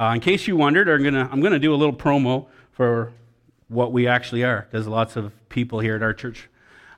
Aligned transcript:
Uh, 0.00 0.14
in 0.14 0.20
case 0.20 0.48
you 0.48 0.56
wondered, 0.56 0.88
I'm 0.88 1.02
going 1.02 1.12
to 1.12 1.28
I'm 1.30 1.42
gonna 1.42 1.58
do 1.58 1.74
a 1.74 1.76
little 1.76 1.94
promo 1.94 2.46
for 2.72 3.12
what 3.68 3.92
we 3.92 4.06
actually 4.06 4.42
are, 4.42 4.66
because 4.70 4.86
lots 4.86 5.14
of 5.14 5.30
people 5.50 5.80
here 5.80 5.94
at 5.94 6.02
our 6.02 6.14
church, 6.14 6.48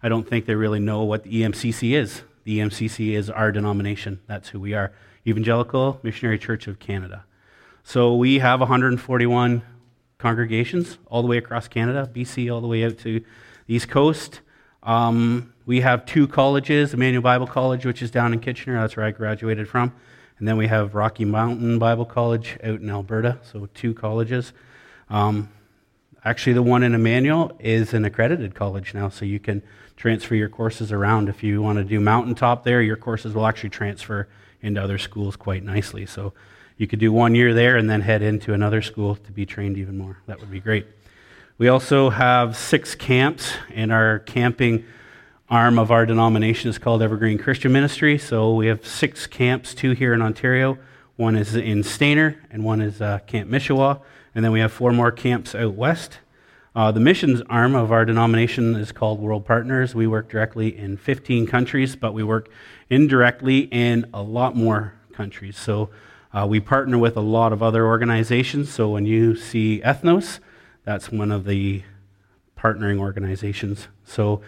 I 0.04 0.08
don't 0.08 0.26
think 0.26 0.46
they 0.46 0.54
really 0.54 0.78
know 0.78 1.02
what 1.02 1.24
the 1.24 1.42
EMCC 1.42 1.94
is. 1.94 2.22
The 2.44 2.60
EMCC 2.60 3.14
is 3.14 3.28
our 3.28 3.50
denomination. 3.50 4.20
That's 4.28 4.50
who 4.50 4.60
we 4.60 4.72
are 4.74 4.92
Evangelical 5.26 5.98
Missionary 6.04 6.38
Church 6.38 6.68
of 6.68 6.78
Canada. 6.78 7.24
So 7.82 8.14
we 8.14 8.38
have 8.38 8.60
141 8.60 9.62
congregations 10.18 10.98
all 11.06 11.22
the 11.22 11.28
way 11.28 11.38
across 11.38 11.66
Canada, 11.66 12.08
BC, 12.12 12.54
all 12.54 12.60
the 12.60 12.68
way 12.68 12.84
out 12.84 12.98
to 12.98 13.18
the 13.18 13.74
East 13.74 13.88
Coast. 13.88 14.42
Um, 14.84 15.52
we 15.66 15.80
have 15.80 16.06
two 16.06 16.28
colleges 16.28 16.94
Emmanuel 16.94 17.22
Bible 17.22 17.48
College, 17.48 17.84
which 17.84 18.00
is 18.00 18.12
down 18.12 18.32
in 18.32 18.38
Kitchener. 18.38 18.80
That's 18.80 18.96
where 18.96 19.06
I 19.06 19.10
graduated 19.10 19.68
from. 19.68 19.92
And 20.42 20.48
then 20.48 20.56
we 20.56 20.66
have 20.66 20.96
Rocky 20.96 21.24
Mountain 21.24 21.78
Bible 21.78 22.04
College 22.04 22.58
out 22.64 22.80
in 22.80 22.90
Alberta. 22.90 23.38
So 23.44 23.68
two 23.74 23.94
colleges. 23.94 24.52
Um, 25.08 25.48
actually, 26.24 26.54
the 26.54 26.64
one 26.64 26.82
in 26.82 26.96
Emmanuel 26.96 27.52
is 27.60 27.94
an 27.94 28.04
accredited 28.04 28.52
college 28.52 28.92
now, 28.92 29.08
so 29.08 29.24
you 29.24 29.38
can 29.38 29.62
transfer 29.96 30.34
your 30.34 30.48
courses 30.48 30.90
around. 30.90 31.28
If 31.28 31.44
you 31.44 31.62
want 31.62 31.78
to 31.78 31.84
do 31.84 32.00
mountaintop 32.00 32.64
there, 32.64 32.82
your 32.82 32.96
courses 32.96 33.34
will 33.34 33.46
actually 33.46 33.70
transfer 33.70 34.26
into 34.62 34.82
other 34.82 34.98
schools 34.98 35.36
quite 35.36 35.62
nicely. 35.62 36.06
So 36.06 36.32
you 36.76 36.88
could 36.88 36.98
do 36.98 37.12
one 37.12 37.36
year 37.36 37.54
there 37.54 37.76
and 37.76 37.88
then 37.88 38.00
head 38.00 38.20
into 38.20 38.52
another 38.52 38.82
school 38.82 39.14
to 39.14 39.30
be 39.30 39.46
trained 39.46 39.78
even 39.78 39.96
more. 39.96 40.18
That 40.26 40.40
would 40.40 40.50
be 40.50 40.58
great. 40.58 40.88
We 41.56 41.68
also 41.68 42.10
have 42.10 42.56
six 42.56 42.96
camps, 42.96 43.52
and 43.72 43.92
our 43.92 44.18
camping 44.18 44.86
arm 45.52 45.78
of 45.78 45.90
our 45.90 46.06
denomination 46.06 46.70
is 46.70 46.78
called 46.78 47.02
Evergreen 47.02 47.36
Christian 47.36 47.72
Ministry. 47.72 48.16
So 48.16 48.54
we 48.54 48.68
have 48.68 48.86
six 48.86 49.26
camps, 49.26 49.74
two 49.74 49.90
here 49.90 50.14
in 50.14 50.22
Ontario. 50.22 50.78
One 51.16 51.36
is 51.36 51.54
in 51.54 51.82
Stayner, 51.82 52.38
and 52.50 52.64
one 52.64 52.80
is 52.80 53.02
uh, 53.02 53.18
Camp 53.26 53.50
Mishawa. 53.50 54.00
And 54.34 54.42
then 54.42 54.50
we 54.50 54.60
have 54.60 54.72
four 54.72 54.92
more 54.92 55.12
camps 55.12 55.54
out 55.54 55.74
west. 55.74 56.20
Uh, 56.74 56.90
the 56.90 57.00
missions 57.00 57.42
arm 57.50 57.74
of 57.74 57.92
our 57.92 58.06
denomination 58.06 58.76
is 58.76 58.92
called 58.92 59.20
World 59.20 59.44
Partners. 59.44 59.94
We 59.94 60.06
work 60.06 60.30
directly 60.30 60.74
in 60.74 60.96
15 60.96 61.46
countries, 61.46 61.96
but 61.96 62.14
we 62.14 62.22
work 62.22 62.48
indirectly 62.88 63.68
in 63.70 64.06
a 64.14 64.22
lot 64.22 64.56
more 64.56 64.94
countries. 65.12 65.58
So 65.58 65.90
uh, 66.32 66.46
we 66.48 66.60
partner 66.60 66.96
with 66.96 67.18
a 67.18 67.20
lot 67.20 67.52
of 67.52 67.62
other 67.62 67.84
organizations. 67.84 68.72
So 68.72 68.88
when 68.88 69.04
you 69.04 69.36
see 69.36 69.82
Ethnos, 69.84 70.40
that's 70.84 71.12
one 71.12 71.30
of 71.30 71.44
the 71.44 71.82
partnering 72.58 73.00
organizations. 73.00 73.88
So 74.06 74.40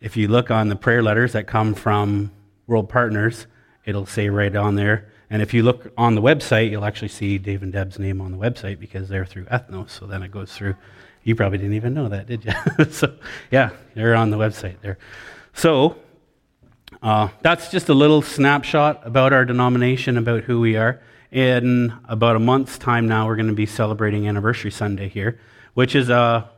if 0.00 0.16
you 0.16 0.28
look 0.28 0.50
on 0.50 0.68
the 0.68 0.76
prayer 0.76 1.02
letters 1.02 1.32
that 1.32 1.46
come 1.46 1.74
from 1.74 2.30
World 2.66 2.88
Partners, 2.88 3.46
it'll 3.84 4.06
say 4.06 4.28
right 4.28 4.54
on 4.54 4.74
there. 4.74 5.10
And 5.30 5.42
if 5.42 5.54
you 5.54 5.62
look 5.62 5.92
on 5.96 6.14
the 6.14 6.22
website, 6.22 6.70
you'll 6.70 6.84
actually 6.84 7.08
see 7.08 7.38
Dave 7.38 7.62
and 7.62 7.72
Deb's 7.72 7.98
name 7.98 8.20
on 8.20 8.30
the 8.30 8.38
website 8.38 8.78
because 8.78 9.08
they're 9.08 9.24
through 9.24 9.44
Ethnos. 9.46 9.90
So 9.90 10.06
then 10.06 10.22
it 10.22 10.30
goes 10.30 10.52
through 10.52 10.76
you 11.24 11.34
probably 11.34 11.58
didn't 11.58 11.74
even 11.74 11.94
know 11.94 12.08
that, 12.08 12.26
did 12.26 12.44
you? 12.44 12.84
so, 12.90 13.14
yeah, 13.50 13.70
they're 13.94 14.14
on 14.14 14.30
the 14.30 14.36
website 14.36 14.80
there. 14.82 14.98
So, 15.54 15.96
uh, 17.02 17.28
that's 17.40 17.70
just 17.70 17.88
a 17.88 17.94
little 17.94 18.22
snapshot 18.22 19.06
about 19.06 19.32
our 19.32 19.44
denomination, 19.44 20.18
about 20.18 20.44
who 20.44 20.60
we 20.60 20.76
are. 20.76 21.00
In 21.32 21.92
about 22.08 22.36
a 22.36 22.38
month's 22.38 22.78
time 22.78 23.08
now, 23.08 23.26
we're 23.26 23.36
going 23.36 23.48
to 23.48 23.54
be 23.54 23.66
celebrating 23.66 24.28
Anniversary 24.28 24.70
Sunday 24.70 25.08
here, 25.08 25.40
which 25.72 25.96
is 25.96 26.08
a, 26.08 26.48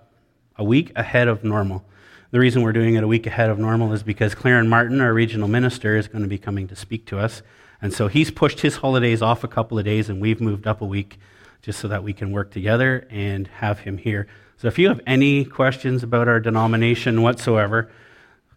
a 0.57 0.65
week 0.65 0.93
ahead 0.97 1.29
of 1.29 1.45
normal. 1.45 1.85
The 2.33 2.41
reason 2.41 2.63
we're 2.63 2.73
doing 2.73 2.97
it 2.97 3.05
a 3.05 3.09
week 3.09 3.27
ahead 3.27 3.51
of 3.51 3.59
normal 3.59 3.93
is 3.93 4.03
because 4.03 4.35
Clarence 4.35 4.69
Martin, 4.69 5.01
our 5.01 5.15
regional 5.15 5.47
minister, 5.47 5.97
is 5.97 6.09
going 6.09 6.23
to 6.23 6.29
be 6.29 6.39
coming 6.39 6.67
to 6.69 6.77
speak 6.77 7.07
to 7.07 7.19
us. 7.19 7.43
And 7.81 7.93
so 7.93 8.09
he's 8.09 8.31
pushed 8.31 8.61
his 8.61 8.77
holidays 8.77 9.23
off 9.23 9.45
a 9.45 9.49
couple 9.49 9.79
of 9.79 9.85
days, 9.85 10.09
and 10.09 10.21
we've 10.21 10.41
moved 10.41 10.67
up 10.67 10.81
a 10.81 10.87
week 10.87 11.19
just 11.63 11.79
so 11.79 11.89
that 11.89 12.03
we 12.03 12.13
can 12.13 12.33
work 12.33 12.51
together 12.51 13.07
and 13.11 13.47
have 13.47 13.81
him 13.81 13.99
here. 13.99 14.27
So 14.57 14.67
if 14.67 14.79
you 14.79 14.89
have 14.89 15.01
any 15.07 15.45
questions 15.45 16.03
about 16.03 16.27
our 16.27 16.41
denomination 16.41 17.23
whatsoever, 17.23 17.91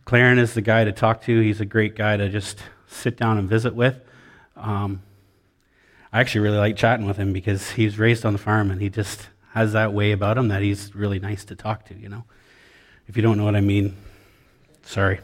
Claren 0.05 0.39
is 0.39 0.55
the 0.55 0.61
guy 0.61 0.85
to 0.85 0.91
talk 0.91 1.21
to. 1.23 1.39
He's 1.39 1.61
a 1.61 1.65
great 1.65 1.95
guy 1.95 2.17
to 2.17 2.29
just 2.29 2.59
sit 2.87 3.17
down 3.17 3.37
and 3.37 3.47
visit 3.47 3.75
with. 3.75 3.99
Um, 4.55 5.03
I 6.11 6.21
actually 6.21 6.41
really 6.41 6.57
like 6.57 6.75
chatting 6.75 7.05
with 7.05 7.17
him 7.17 7.33
because 7.33 7.71
he's 7.71 7.99
raised 7.99 8.25
on 8.25 8.33
the 8.33 8.39
farm 8.39 8.71
and 8.71 8.81
he 8.81 8.89
just 8.89 9.29
has 9.51 9.73
that 9.73 9.93
way 9.93 10.11
about 10.11 10.37
him 10.37 10.47
that 10.47 10.63
he's 10.63 10.95
really 10.95 11.19
nice 11.19 11.45
to 11.45 11.55
talk 11.55 11.85
to, 11.85 11.95
you 11.95 12.09
know. 12.09 12.23
If 13.09 13.17
you 13.17 13.23
don't 13.23 13.39
know 13.39 13.43
what 13.43 13.55
I 13.55 13.61
mean, 13.61 13.97
sorry. 14.83 15.19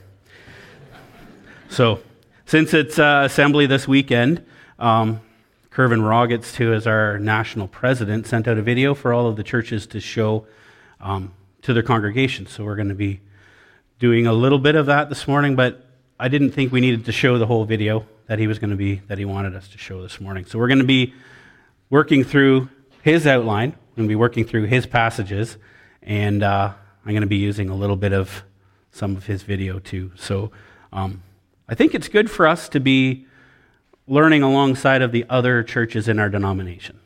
So, 1.69 2.00
since 2.47 2.73
it's 2.73 2.97
uh, 2.97 3.22
assembly 3.28 3.68
this 3.68 3.88
weekend, 3.88 4.44
um, 4.79 5.22
Kervin 5.69 6.01
Raugust, 6.01 6.56
too, 6.56 6.74
as 6.74 6.88
our 6.88 7.19
national 7.19 7.68
president, 7.68 8.25
sent 8.25 8.47
out 8.47 8.57
a 8.57 8.63
video 8.63 8.95
for 8.95 9.13
all 9.13 9.28
of 9.28 9.35
the 9.35 9.44
churches 9.44 9.85
to 9.85 10.00
show 10.00 10.47
um, 11.00 11.31
to 11.62 11.75
their 11.75 11.84
congregations. 11.84 12.50
So 12.50 12.63
we're 12.63 12.75
going 12.75 12.90
to 12.90 12.95
be 12.95 13.22
doing 14.00 14.25
a 14.25 14.34
little 14.34 14.57
bit 14.57 14.74
of 14.74 14.88
that 14.88 15.09
this 15.09 15.28
morning, 15.28 15.56
but 15.56 15.85
I 16.19 16.28
didn't 16.28 16.53
think 16.53 16.72
we 16.72 16.81
needed 16.81 17.06
to 17.06 17.12
show 17.12 17.38
the 17.38 17.45
whole 17.45 17.66
video 17.66 18.07
that 18.25 18.40
he 18.40 18.47
was 18.47 18.57
going 18.57 18.72
to 18.72 18.75
be 18.75 18.95
that 19.09 19.19
he 19.19 19.25
wanted 19.25 19.56
us 19.56 19.68
to 19.68 19.78
show 19.78 20.01
this 20.01 20.19
morning. 20.19 20.45
So 20.45 20.57
we're 20.57 20.69
going 20.69 20.79
to 20.79 20.85
be 20.85 21.13
working 21.91 22.24
through 22.24 22.68
his 23.03 23.28
outline. 23.28 23.75
We're 23.91 23.97
going 23.97 24.07
to 24.07 24.12
be 24.12 24.16
working 24.16 24.44
through 24.44 24.63
his 24.63 24.88
passages, 24.88 25.57
and 26.01 26.41
uh, 26.41 26.74
I'm 27.05 27.11
going 27.11 27.21
to 27.21 27.27
be 27.27 27.38
using 27.38 27.69
a 27.69 27.75
little 27.75 27.95
bit 27.95 28.13
of 28.13 28.43
some 28.91 29.16
of 29.16 29.27
his 29.27 29.43
video 29.43 29.77
too. 29.77 30.11
So 30.16 30.51
um, 30.91 31.21
I 31.69 31.75
think 31.75 31.93
it's 31.93 32.07
good 32.07 32.31
for 32.31 32.47
us 32.47 32.67
to 32.69 32.79
be 32.79 33.27
learning 34.07 34.41
alongside 34.41 35.03
of 35.03 35.11
the 35.11 35.25
other 35.29 35.61
churches 35.61 36.07
in 36.07 36.17
our 36.17 36.29
denomination. 36.29 36.99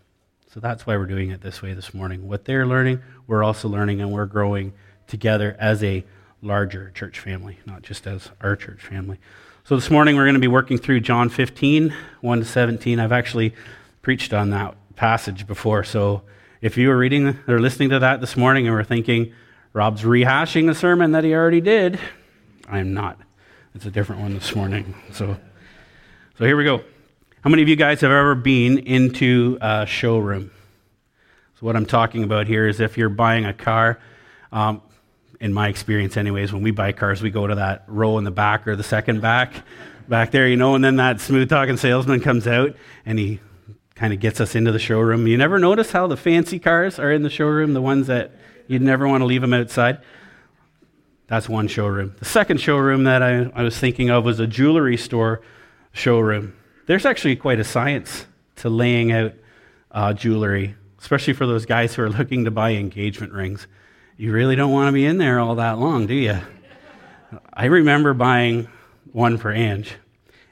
So 0.53 0.61
that's 0.61 0.88
why 0.88 0.95
we're 0.95 1.05
doing 1.05 1.31
it 1.31 1.41
this 1.41 1.61
way 1.61 1.73
this 1.73 1.93
morning. 1.93 2.27
What 2.27 2.45
they're 2.45 2.65
learning, 2.65 3.01
we're 3.27 3.43
also 3.43 3.67
learning, 3.67 4.01
and 4.01 4.11
we're 4.11 4.25
growing 4.25 4.73
together 5.07 5.55
as 5.59 5.83
a 5.83 6.05
larger 6.41 6.91
church 6.91 7.19
family, 7.19 7.59
not 7.65 7.81
just 7.81 8.07
as 8.07 8.29
our 8.39 8.55
church 8.55 8.81
family. 8.81 9.19
So 9.65 9.75
this 9.75 9.91
morning 9.91 10.15
we're 10.15 10.23
going 10.23 10.33
to 10.33 10.39
be 10.39 10.47
working 10.47 10.77
through 10.77 11.01
John 11.01 11.29
15, 11.29 11.93
1 12.21 12.39
to 12.39 12.45
17. 12.45 12.99
I've 12.99 13.11
actually 13.11 13.53
preached 14.01 14.33
on 14.33 14.49
that 14.51 14.75
passage 14.95 15.45
before. 15.45 15.83
So 15.83 16.21
if 16.61 16.77
you 16.77 16.88
were 16.88 16.97
reading 16.97 17.38
or 17.47 17.59
listening 17.59 17.89
to 17.89 17.99
that 17.99 18.21
this 18.21 18.38
morning 18.38 18.65
and 18.65 18.75
were 18.75 18.83
thinking, 18.83 19.33
Rob's 19.72 20.02
rehashing 20.02 20.66
the 20.66 20.74
sermon 20.74 21.12
that 21.12 21.24
he 21.24 21.34
already 21.34 21.62
did, 21.62 22.00
I'm 22.68 22.94
not. 22.94 23.19
It's 23.75 23.85
a 23.85 23.91
different 23.91 24.22
one 24.22 24.34
this 24.34 24.56
morning. 24.56 24.96
So, 25.12 25.38
so 26.38 26.46
here 26.46 26.57
we 26.57 26.63
go. 26.63 26.84
How 27.41 27.50
many 27.52 27.62
of 27.62 27.69
you 27.69 27.75
guys 27.75 28.02
have 28.02 28.12
ever 28.12 28.34
been 28.34 28.80
into 28.80 29.59
a 29.62 29.85
showroom? 29.85 30.50
So, 31.59 31.68
what 31.68 31.75
I'm 31.75 31.85
talking 31.85 32.24
about 32.24 32.47
here 32.47 32.68
is 32.68 32.80
if 32.80 32.97
you're 32.97 33.09
buying 33.09 33.46
a 33.46 33.53
car, 33.53 34.00
um, 34.52 34.81
in 35.40 35.53
my 35.53 35.68
experience, 35.68 36.18
anyways, 36.18 36.51
when 36.51 36.63
we 36.63 36.72
buy 36.72 36.91
cars, 36.91 37.22
we 37.22 37.30
go 37.30 37.46
to 37.46 37.56
that 37.56 37.84
row 37.88 38.18
in 38.18 38.24
the 38.24 38.31
back 38.31 38.68
or 38.68 38.75
the 38.75 38.84
second 38.84 39.22
back, 39.22 39.53
back 40.07 40.31
there, 40.31 40.47
you 40.47 40.57
know, 40.57 40.74
and 40.74 40.84
then 40.84 40.96
that 40.96 41.22
smooth 41.22 41.47
talking 41.47 41.78
salesman 41.78 42.19
comes 42.22 42.47
out 42.47 42.75
and 43.06 43.19
he 43.19 43.40
kind 43.94 44.13
of 44.13 44.19
gets 44.19 44.41
us 44.41 44.56
into 44.56 44.72
the 44.72 44.80
showroom. 44.80 45.28
You 45.28 45.38
never 45.38 45.59
notice 45.59 45.91
how 45.91 46.07
the 46.07 46.18
fancy 46.18 46.57
cars 46.57 46.97
are 46.97 47.12
in 47.12 47.22
the 47.22 47.30
showroom, 47.30 47.74
the 47.74 47.81
ones 47.81 48.07
that 48.07 48.31
you'd 48.69 48.81
never 48.81 49.07
want 49.07 49.22
to 49.22 49.25
leave 49.25 49.41
them 49.41 49.53
outside? 49.53 50.00
That's 51.28 51.50
one 51.50 51.68
showroom. 51.68 52.16
The 52.19 52.25
second 52.25 52.62
showroom 52.62 53.03
that 53.03 53.22
I, 53.22 53.52
I 53.53 53.63
was 53.63 53.78
thinking 53.78 54.09
of 54.09 54.24
was 54.24 54.40
a 54.40 54.47
jewelry 54.47 54.96
store 54.96 55.41
showroom. 55.91 56.56
There's 56.85 57.06
actually 57.06 57.35
quite 57.35 57.59
a 57.59 57.63
science 57.63 58.25
to 58.57 58.69
laying 58.69 59.12
out 59.12 59.34
uh, 59.91 60.13
jewelry, 60.13 60.75
especially 61.00 61.34
for 61.34 61.46
those 61.46 61.66
guys 61.66 61.94
who 61.94 62.03
are 62.03 62.09
looking 62.18 62.46
to 62.46 62.52
buy 62.52 62.72
engagement 62.74 63.34
rings. 63.34 63.68
You 64.18 64.31
really 64.31 64.56
don't 64.56 64.72
want 64.72 64.88
to 64.88 64.91
be 64.91 65.06
in 65.06 65.18
there 65.18 65.40
all 65.40 65.56
that 65.56 65.78
long, 65.78 66.07
do 66.07 66.13
you? 66.13 66.40
I 67.53 67.66
remember 67.66 68.13
buying 68.13 68.68
one 69.12 69.38
for 69.38 69.51
Ange. 69.51 69.94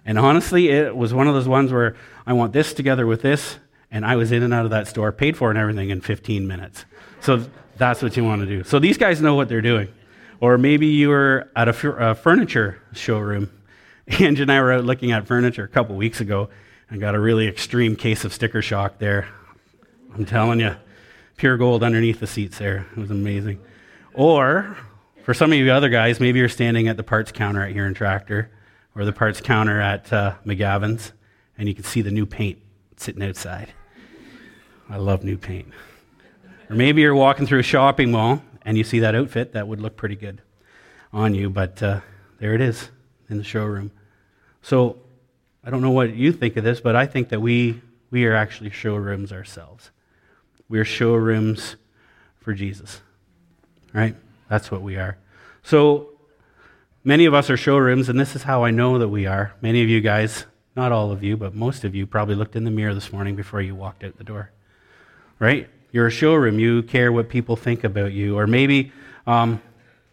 And 0.05 0.17
honestly, 0.17 0.69
it 0.69 0.95
was 0.95 1.13
one 1.13 1.27
of 1.27 1.33
those 1.33 1.47
ones 1.47 1.71
where 1.71 1.95
I 2.25 2.33
want 2.33 2.53
this 2.53 2.73
together 2.73 3.05
with 3.05 3.21
this, 3.21 3.57
and 3.91 4.05
I 4.05 4.15
was 4.15 4.31
in 4.31 4.43
and 4.43 4.53
out 4.53 4.65
of 4.65 4.71
that 4.71 4.87
store, 4.87 5.11
paid 5.11 5.37
for 5.37 5.49
and 5.49 5.57
everything 5.57 5.89
in 5.89 6.01
15 6.01 6.47
minutes. 6.47 6.85
So 7.21 7.45
that's 7.77 8.01
what 8.01 8.17
you 8.17 8.23
want 8.23 8.41
to 8.41 8.47
do. 8.47 8.63
So 8.63 8.79
these 8.79 8.97
guys 8.97 9.21
know 9.21 9.35
what 9.35 9.49
they're 9.49 9.61
doing. 9.61 9.87
Or 10.39 10.57
maybe 10.57 10.87
you 10.87 11.09
were 11.09 11.49
at 11.55 11.67
a, 11.67 12.13
furniture 12.15 12.81
showroom 12.93 13.49
Angie 14.19 14.41
and 14.41 14.51
I 14.51 14.61
were 14.61 14.71
out 14.71 14.85
looking 14.85 15.11
at 15.11 15.27
furniture 15.27 15.65
a 15.65 15.67
couple 15.67 15.95
weeks 15.95 16.21
ago 16.21 16.49
and 16.89 17.01
got 17.01 17.13
a 17.13 17.19
really 17.19 17.47
extreme 17.47 17.97
case 17.97 18.23
of 18.23 18.33
sticker 18.33 18.61
shock 18.61 18.99
there. 18.99 19.27
I'm 20.15 20.25
telling 20.25 20.61
you, 20.61 20.75
pure 21.35 21.57
gold 21.57 21.83
underneath 21.83 22.21
the 22.21 22.27
seats 22.27 22.57
there. 22.57 22.87
It 22.95 22.97
was 22.97 23.11
amazing. 23.11 23.59
Or 24.13 24.77
for 25.23 25.33
some 25.33 25.51
of 25.51 25.57
you 25.57 25.69
other 25.71 25.89
guys, 25.89 26.21
maybe 26.21 26.39
you're 26.39 26.47
standing 26.47 26.87
at 26.87 26.95
the 26.95 27.03
parts 27.03 27.33
counter 27.33 27.61
at 27.61 27.73
here 27.73 27.85
in 27.85 27.93
Tractor 27.93 28.49
or 28.95 29.03
the 29.03 29.11
parts 29.11 29.41
counter 29.41 29.81
at 29.81 30.11
uh, 30.13 30.35
McGavin's 30.45 31.11
and 31.57 31.67
you 31.67 31.75
can 31.75 31.83
see 31.83 32.01
the 32.01 32.11
new 32.11 32.25
paint 32.25 32.59
sitting 32.95 33.21
outside. 33.21 33.73
I 34.89 34.97
love 34.97 35.23
new 35.23 35.37
paint. 35.37 35.67
Or 36.69 36.75
maybe 36.75 37.01
you're 37.01 37.15
walking 37.15 37.45
through 37.45 37.59
a 37.59 37.63
shopping 37.63 38.11
mall 38.11 38.41
and 38.63 38.77
you 38.77 38.83
see 38.83 38.99
that 38.99 39.15
outfit 39.15 39.53
that 39.53 39.67
would 39.67 39.81
look 39.81 39.95
pretty 39.95 40.15
good 40.15 40.41
on 41.13 41.33
you, 41.33 41.49
but 41.49 41.81
uh, 41.81 42.01
there 42.39 42.53
it 42.53 42.61
is 42.61 42.89
in 43.29 43.37
the 43.37 43.43
showroom. 43.43 43.91
So 44.61 44.97
I 45.63 45.69
don't 45.69 45.81
know 45.81 45.91
what 45.91 46.13
you 46.13 46.31
think 46.31 46.57
of 46.57 46.63
this, 46.63 46.79
but 46.79 46.95
I 46.95 47.05
think 47.05 47.29
that 47.29 47.41
we 47.41 47.81
we 48.09 48.25
are 48.25 48.35
actually 48.35 48.69
showrooms 48.69 49.31
ourselves. 49.31 49.91
We 50.69 50.79
are 50.79 50.85
showrooms 50.85 51.75
for 52.39 52.53
Jesus. 52.53 53.01
Right? 53.93 54.15
That's 54.49 54.71
what 54.71 54.81
we 54.81 54.95
are. 54.95 55.17
So 55.63 56.09
many 57.03 57.25
of 57.25 57.33
us 57.33 57.49
are 57.49 57.57
showrooms, 57.57 58.07
and 58.07 58.19
this 58.19 58.35
is 58.35 58.43
how 58.43 58.63
I 58.63 58.71
know 58.71 58.97
that 58.99 59.09
we 59.09 59.25
are. 59.25 59.53
Many 59.61 59.81
of 59.83 59.89
you 59.89 59.99
guys, 59.99 60.45
not 60.75 60.91
all 60.91 61.11
of 61.11 61.23
you, 61.23 61.35
but 61.35 61.53
most 61.53 61.83
of 61.83 61.95
you 61.95 62.07
probably 62.07 62.35
looked 62.35 62.55
in 62.55 62.63
the 62.63 62.71
mirror 62.71 62.93
this 62.93 63.11
morning 63.11 63.35
before 63.35 63.61
you 63.61 63.75
walked 63.75 64.03
out 64.03 64.17
the 64.17 64.23
door. 64.23 64.51
Right? 65.39 65.69
You're 65.91 66.07
a 66.07 66.11
showroom. 66.11 66.59
You 66.59 66.83
care 66.83 67.11
what 67.11 67.29
people 67.29 67.55
think 67.55 67.83
about 67.83 68.13
you. 68.13 68.37
Or 68.37 68.47
maybe 68.47 68.91
um, 69.25 69.61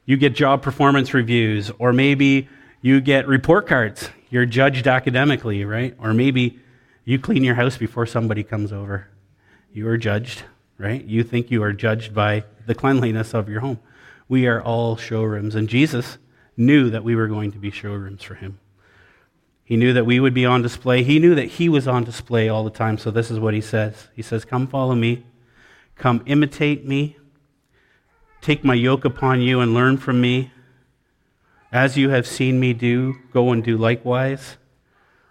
you 0.05 0.17
get 0.17 0.35
job 0.35 0.62
performance 0.62 1.15
reviews, 1.15 1.71
or 1.79 1.93
maybe 1.93 2.49
you 2.82 3.00
get 3.00 3.26
report 3.26 3.67
cards. 3.67 4.11
You're 4.31 4.47
judged 4.47 4.87
academically, 4.87 5.65
right? 5.65 5.94
Or 5.99 6.12
maybe 6.12 6.59
you 7.05 7.19
clean 7.19 7.44
your 7.44 7.55
house 7.55 7.76
before 7.76 8.06
somebody 8.06 8.43
comes 8.43 8.73
over. 8.73 9.09
You 9.73 9.88
are 9.88 9.97
judged, 9.97 10.43
right? 10.79 11.05
You 11.05 11.23
think 11.23 11.50
you 11.50 11.62
are 11.62 11.73
judged 11.73 12.15
by 12.15 12.44
the 12.67 12.75
cleanliness 12.75 13.35
of 13.35 13.49
your 13.49 13.61
home. 13.61 13.81
We 14.29 14.47
are 14.47 14.62
all 14.62 14.97
showrooms, 14.97 15.55
and 15.55 15.69
Jesus 15.69 16.19
knew 16.56 16.91
that 16.91 17.05
we 17.05 17.15
were 17.15 17.29
going 17.29 17.53
to 17.53 17.59
be 17.59 17.71
showrooms 17.71 18.23
for 18.23 18.35
him. 18.35 18.59
He 19.64 19.76
knew 19.76 19.94
that 19.94 20.05
we 20.05 20.20
would 20.20 20.34
be 20.34 20.44
on 20.44 20.61
display. 20.61 21.02
He 21.02 21.19
knew 21.19 21.34
that 21.34 21.52
he 21.52 21.69
was 21.69 21.88
on 21.88 22.05
display 22.05 22.49
all 22.49 22.64
the 22.64 22.70
time. 22.70 22.99
So 22.99 23.11
this 23.11 23.31
is 23.31 23.40
what 23.40 23.55
he 23.55 23.62
says. 23.62 24.08
He 24.14 24.20
says, 24.20 24.44
Come 24.44 24.66
follow 24.66 24.94
me. 24.94 25.25
Come 25.96 26.22
imitate 26.26 26.87
me. 26.87 27.16
Take 28.43 28.62
my 28.62 28.75
yoke 28.75 29.06
upon 29.06 29.40
you 29.40 29.61
and 29.61 29.72
learn 29.72 29.96
from 29.96 30.20
me. 30.20 30.52
As 31.72 31.96
you 31.96 32.11
have 32.11 32.26
seen 32.26 32.61
me 32.61 32.75
do, 32.75 33.14
go 33.32 33.50
and 33.52 33.64
do 33.64 33.78
likewise. 33.78 34.58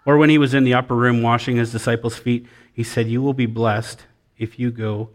Or 0.04 0.18
when 0.18 0.30
he 0.30 0.36
was 0.36 0.52
in 0.52 0.64
the 0.64 0.74
upper 0.74 0.96
room 0.96 1.22
washing 1.22 1.56
his 1.56 1.70
disciples' 1.70 2.18
feet, 2.18 2.46
he 2.72 2.82
said, 2.82 3.06
You 3.06 3.22
will 3.22 3.34
be 3.34 3.46
blessed 3.46 4.04
if 4.36 4.58
you 4.58 4.72
go 4.72 5.10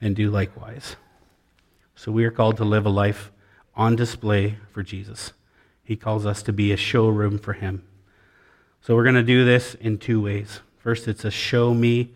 and 0.00 0.14
do 0.14 0.30
likewise. 0.30 0.96
So 1.96 2.12
we 2.12 2.24
are 2.24 2.30
called 2.30 2.56
to 2.58 2.64
live 2.64 2.86
a 2.86 2.90
life 2.90 3.32
on 3.74 3.96
display 3.96 4.56
for 4.72 4.82
Jesus. 4.82 5.32
He 5.82 5.96
calls 5.96 6.24
us 6.24 6.42
to 6.44 6.52
be 6.52 6.72
a 6.72 6.76
showroom 6.76 7.38
for 7.38 7.52
him. 7.52 7.82
So 8.82 8.96
we're 8.96 9.04
going 9.04 9.14
to 9.16 9.22
do 9.22 9.44
this 9.44 9.74
in 9.74 9.98
two 9.98 10.22
ways. 10.22 10.60
First, 10.78 11.06
it's 11.06 11.26
a 11.26 11.30
show 11.30 11.74
me, 11.74 12.10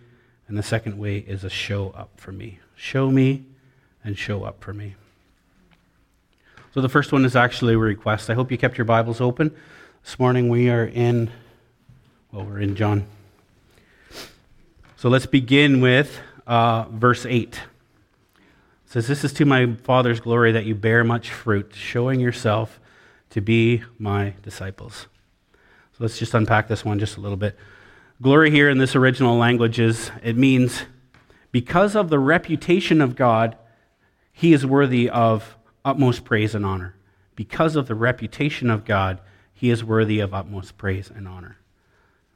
and 0.48 0.56
the 0.56 0.62
second 0.62 0.98
way 0.98 1.18
is 1.18 1.44
a 1.44 1.50
show 1.50 1.90
up 1.90 2.10
for 2.16 2.32
me. 2.32 2.58
Show 2.74 3.10
me 3.10 3.44
and 4.02 4.16
show 4.16 4.44
up 4.44 4.64
for 4.64 4.72
me. 4.72 4.94
So 6.72 6.80
the 6.80 6.88
first 6.88 7.12
one 7.12 7.26
is 7.26 7.36
actually 7.36 7.74
a 7.74 7.78
request. 7.78 8.30
I 8.30 8.34
hope 8.34 8.50
you 8.50 8.56
kept 8.56 8.78
your 8.78 8.86
Bibles 8.86 9.20
open. 9.20 9.54
This 10.04 10.18
morning 10.18 10.48
we 10.48 10.70
are 10.70 10.86
in, 10.86 11.30
well, 12.32 12.46
we're 12.46 12.60
in 12.60 12.76
John. 12.76 13.06
So 14.96 15.10
let's 15.10 15.26
begin 15.26 15.82
with 15.82 16.18
uh, 16.46 16.84
verse 16.90 17.26
8. 17.26 17.54
It 17.56 17.60
says, 18.86 19.06
This 19.06 19.22
is 19.22 19.34
to 19.34 19.44
my 19.44 19.74
Father's 19.74 20.18
glory 20.18 20.52
that 20.52 20.64
you 20.64 20.74
bear 20.74 21.04
much 21.04 21.30
fruit, 21.30 21.72
showing 21.74 22.20
yourself 22.20 22.80
to 23.30 23.42
be 23.42 23.82
my 23.98 24.32
disciples. 24.42 25.08
So 25.96 26.02
let's 26.02 26.18
just 26.18 26.34
unpack 26.34 26.66
this 26.66 26.84
one 26.84 26.98
just 26.98 27.18
a 27.18 27.20
little 27.20 27.36
bit. 27.36 27.56
Glory 28.20 28.50
here 28.50 28.68
in 28.68 28.78
this 28.78 28.96
original 28.96 29.36
language 29.36 29.78
is 29.78 30.10
it 30.24 30.36
means 30.36 30.82
because 31.52 31.94
of 31.94 32.10
the 32.10 32.18
reputation 32.18 33.00
of 33.00 33.14
God, 33.14 33.56
he 34.32 34.52
is 34.52 34.66
worthy 34.66 35.08
of 35.08 35.56
utmost 35.84 36.24
praise 36.24 36.52
and 36.52 36.66
honor. 36.66 36.96
Because 37.36 37.76
of 37.76 37.86
the 37.86 37.94
reputation 37.94 38.70
of 38.70 38.84
God, 38.84 39.20
he 39.52 39.70
is 39.70 39.84
worthy 39.84 40.18
of 40.18 40.34
utmost 40.34 40.76
praise 40.76 41.10
and 41.14 41.28
honor. 41.28 41.58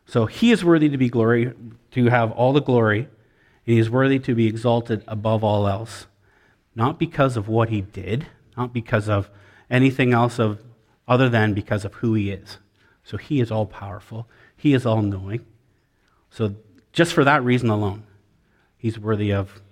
So 0.07 0.27
he 0.27 0.53
is 0.53 0.65
worthy 0.65 0.89
to 0.89 0.97
be 0.97 1.09
glory, 1.09 1.53
to 1.91 2.05
have 2.07 2.31
all 2.31 2.53
the 2.53 2.63
glory, 2.63 3.01
and 3.01 3.09
he 3.65 3.81
is 3.81 3.91
worthy 3.91 4.21
to 4.21 4.37
be 4.37 4.47
exalted 4.47 5.03
above 5.09 5.43
all 5.43 5.67
else. 5.67 6.07
Not 6.77 6.97
because 6.97 7.37
of 7.37 7.49
what 7.49 7.71
he 7.71 7.81
did, 7.81 8.29
not 8.57 8.73
because 8.73 9.09
of 9.09 9.29
anything 9.69 10.13
else 10.13 10.39
of 10.39 10.63
other 11.09 11.29
than 11.29 11.55
because 11.55 11.85
of 11.85 11.95
who 11.95 12.15
he 12.15 12.31
is. 12.31 12.59
So 13.09 13.17
he 13.17 13.41
is 13.41 13.51
all 13.51 13.65
powerful, 13.65 14.29
he 14.55 14.75
is 14.75 14.85
all 14.85 15.01
knowing. 15.01 15.47
So 16.31 16.55
just 16.93 17.15
for 17.15 17.25
that 17.25 17.43
reason 17.43 17.71
alone, 17.71 18.03
he's 18.77 18.99
worthy 18.99 19.33
of 19.33 19.63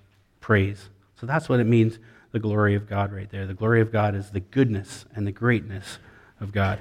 praise. 0.40 0.88
So 1.20 1.26
that's 1.26 1.46
what 1.46 1.60
it 1.60 1.64
means 1.64 1.98
the 2.32 2.38
glory 2.38 2.74
of 2.74 2.88
God 2.88 3.12
right 3.12 3.28
there. 3.28 3.46
The 3.46 3.52
glory 3.52 3.82
of 3.82 3.92
God 3.92 4.14
is 4.14 4.30
the 4.30 4.40
goodness 4.40 5.04
and 5.14 5.26
the 5.26 5.32
greatness 5.32 5.98
of 6.40 6.50
God. 6.50 6.80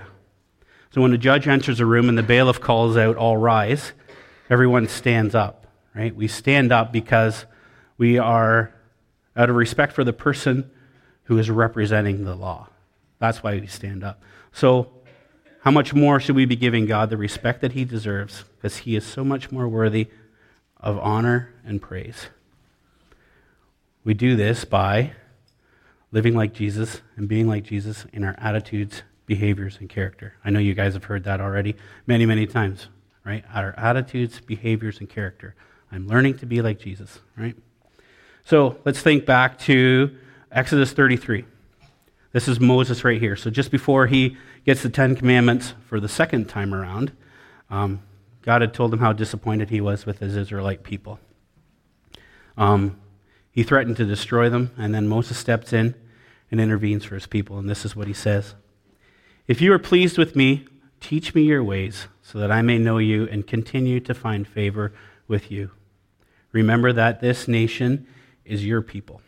So 0.91 1.01
when 1.01 1.11
a 1.11 1.17
judge 1.17 1.45
enters 1.45 1.81
a 1.81 1.85
room 1.85 2.07
and 2.07 2.17
the 2.17 2.23
bailiff 2.23 2.61
calls 2.61 2.95
out, 2.95 3.17
All 3.17 3.35
rise, 3.35 3.91
everyone 4.49 4.87
stands 4.87 5.35
up, 5.35 5.67
right? 5.93 6.15
We 6.15 6.29
stand 6.29 6.71
up 6.71 6.93
because 6.93 7.45
we 7.97 8.17
are, 8.17 8.73
out 9.35 9.49
of 9.49 9.57
respect 9.57 9.91
for 9.91 10.05
the 10.05 10.13
person 10.13 10.71
who 11.23 11.37
is 11.37 11.49
representing 11.49 12.23
the 12.23 12.35
law. 12.35 12.69
That's 13.19 13.43
why 13.43 13.59
we 13.59 13.67
stand 13.67 14.05
up. 14.05 14.23
So 14.53 14.94
how 15.65 15.71
much 15.71 15.95
more 15.95 16.19
should 16.19 16.35
we 16.35 16.45
be 16.45 16.55
giving 16.55 16.85
God 16.85 17.09
the 17.09 17.17
respect 17.17 17.61
that 17.61 17.71
he 17.71 17.85
deserves? 17.85 18.43
Because 18.55 18.77
he 18.77 18.95
is 18.95 19.03
so 19.03 19.23
much 19.23 19.51
more 19.51 19.67
worthy 19.67 20.09
of 20.79 20.99
honor 20.99 21.55
and 21.65 21.81
praise. 21.81 22.27
We 24.03 24.13
do 24.13 24.35
this 24.35 24.63
by 24.63 25.13
living 26.11 26.35
like 26.35 26.53
Jesus 26.53 27.01
and 27.15 27.27
being 27.27 27.47
like 27.47 27.63
Jesus 27.63 28.05
in 28.13 28.23
our 28.23 28.35
attitudes, 28.37 29.01
behaviors, 29.25 29.79
and 29.79 29.89
character. 29.89 30.35
I 30.45 30.51
know 30.51 30.59
you 30.59 30.75
guys 30.75 30.93
have 30.93 31.05
heard 31.05 31.23
that 31.23 31.41
already 31.41 31.75
many, 32.05 32.27
many 32.27 32.45
times, 32.45 32.87
right? 33.25 33.43
Our 33.51 33.73
attitudes, 33.75 34.39
behaviors, 34.39 34.99
and 34.99 35.09
character. 35.09 35.55
I'm 35.91 36.07
learning 36.07 36.37
to 36.37 36.45
be 36.45 36.61
like 36.61 36.77
Jesus, 36.77 37.21
right? 37.35 37.55
So 38.43 38.77
let's 38.85 39.01
think 39.01 39.25
back 39.25 39.57
to 39.61 40.15
Exodus 40.51 40.93
33. 40.93 41.45
This 42.33 42.47
is 42.47 42.59
Moses 42.59 43.03
right 43.03 43.19
here. 43.19 43.35
So 43.35 43.49
just 43.49 43.71
before 43.71 44.05
he 44.05 44.37
gets 44.65 44.81
the 44.81 44.89
Ten 44.89 45.15
Commandments 45.15 45.75
for 45.87 45.99
the 45.99 46.09
second 46.09 46.49
time 46.49 46.73
around, 46.73 47.11
um, 47.69 48.01
God 48.41 48.61
had 48.61 48.73
told 48.73 48.91
him 48.91 48.99
how 48.99 49.13
disappointed 49.13 49.69
he 49.69 49.79
was 49.79 50.05
with 50.05 50.19
his 50.19 50.35
Israelite 50.35 50.83
people. 50.83 51.19
Um, 52.57 52.99
he 53.51 53.63
threatened 53.63 53.97
to 53.97 54.05
destroy 54.05 54.49
them, 54.49 54.71
and 54.77 54.93
then 54.93 55.07
Moses 55.07 55.37
steps 55.37 55.71
in 55.71 55.95
and 56.51 56.59
intervenes 56.59 57.05
for 57.05 57.15
his 57.15 57.27
people. 57.27 57.57
And 57.57 57.69
this 57.69 57.85
is 57.85 57.95
what 57.95 58.07
he 58.07 58.13
says 58.13 58.55
If 59.47 59.61
you 59.61 59.71
are 59.71 59.79
pleased 59.79 60.17
with 60.17 60.35
me, 60.35 60.65
teach 60.99 61.35
me 61.35 61.43
your 61.43 61.63
ways, 61.63 62.07
so 62.21 62.39
that 62.39 62.51
I 62.51 62.61
may 62.61 62.77
know 62.77 62.97
you 62.97 63.27
and 63.29 63.45
continue 63.45 63.99
to 64.01 64.13
find 64.13 64.47
favor 64.47 64.93
with 65.27 65.51
you. 65.51 65.71
Remember 66.51 66.91
that 66.93 67.21
this 67.21 67.47
nation 67.47 68.07
is 68.45 68.65
your 68.65 68.81
people. 68.81 69.21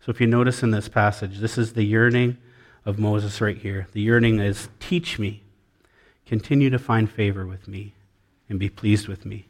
So 0.00 0.10
if 0.10 0.20
you 0.20 0.26
notice 0.26 0.62
in 0.62 0.70
this 0.70 0.88
passage, 0.88 1.38
this 1.38 1.58
is 1.58 1.74
the 1.74 1.84
yearning 1.84 2.38
of 2.84 2.98
Moses 2.98 3.40
right 3.40 3.56
here. 3.56 3.88
The 3.92 4.00
yearning 4.00 4.40
is 4.40 4.68
teach 4.78 5.18
me, 5.18 5.42
continue 6.26 6.70
to 6.70 6.78
find 6.78 7.10
favor 7.10 7.46
with 7.46 7.68
me, 7.68 7.94
and 8.48 8.58
be 8.58 8.68
pleased 8.68 9.08
with 9.08 9.24
me. 9.24 9.46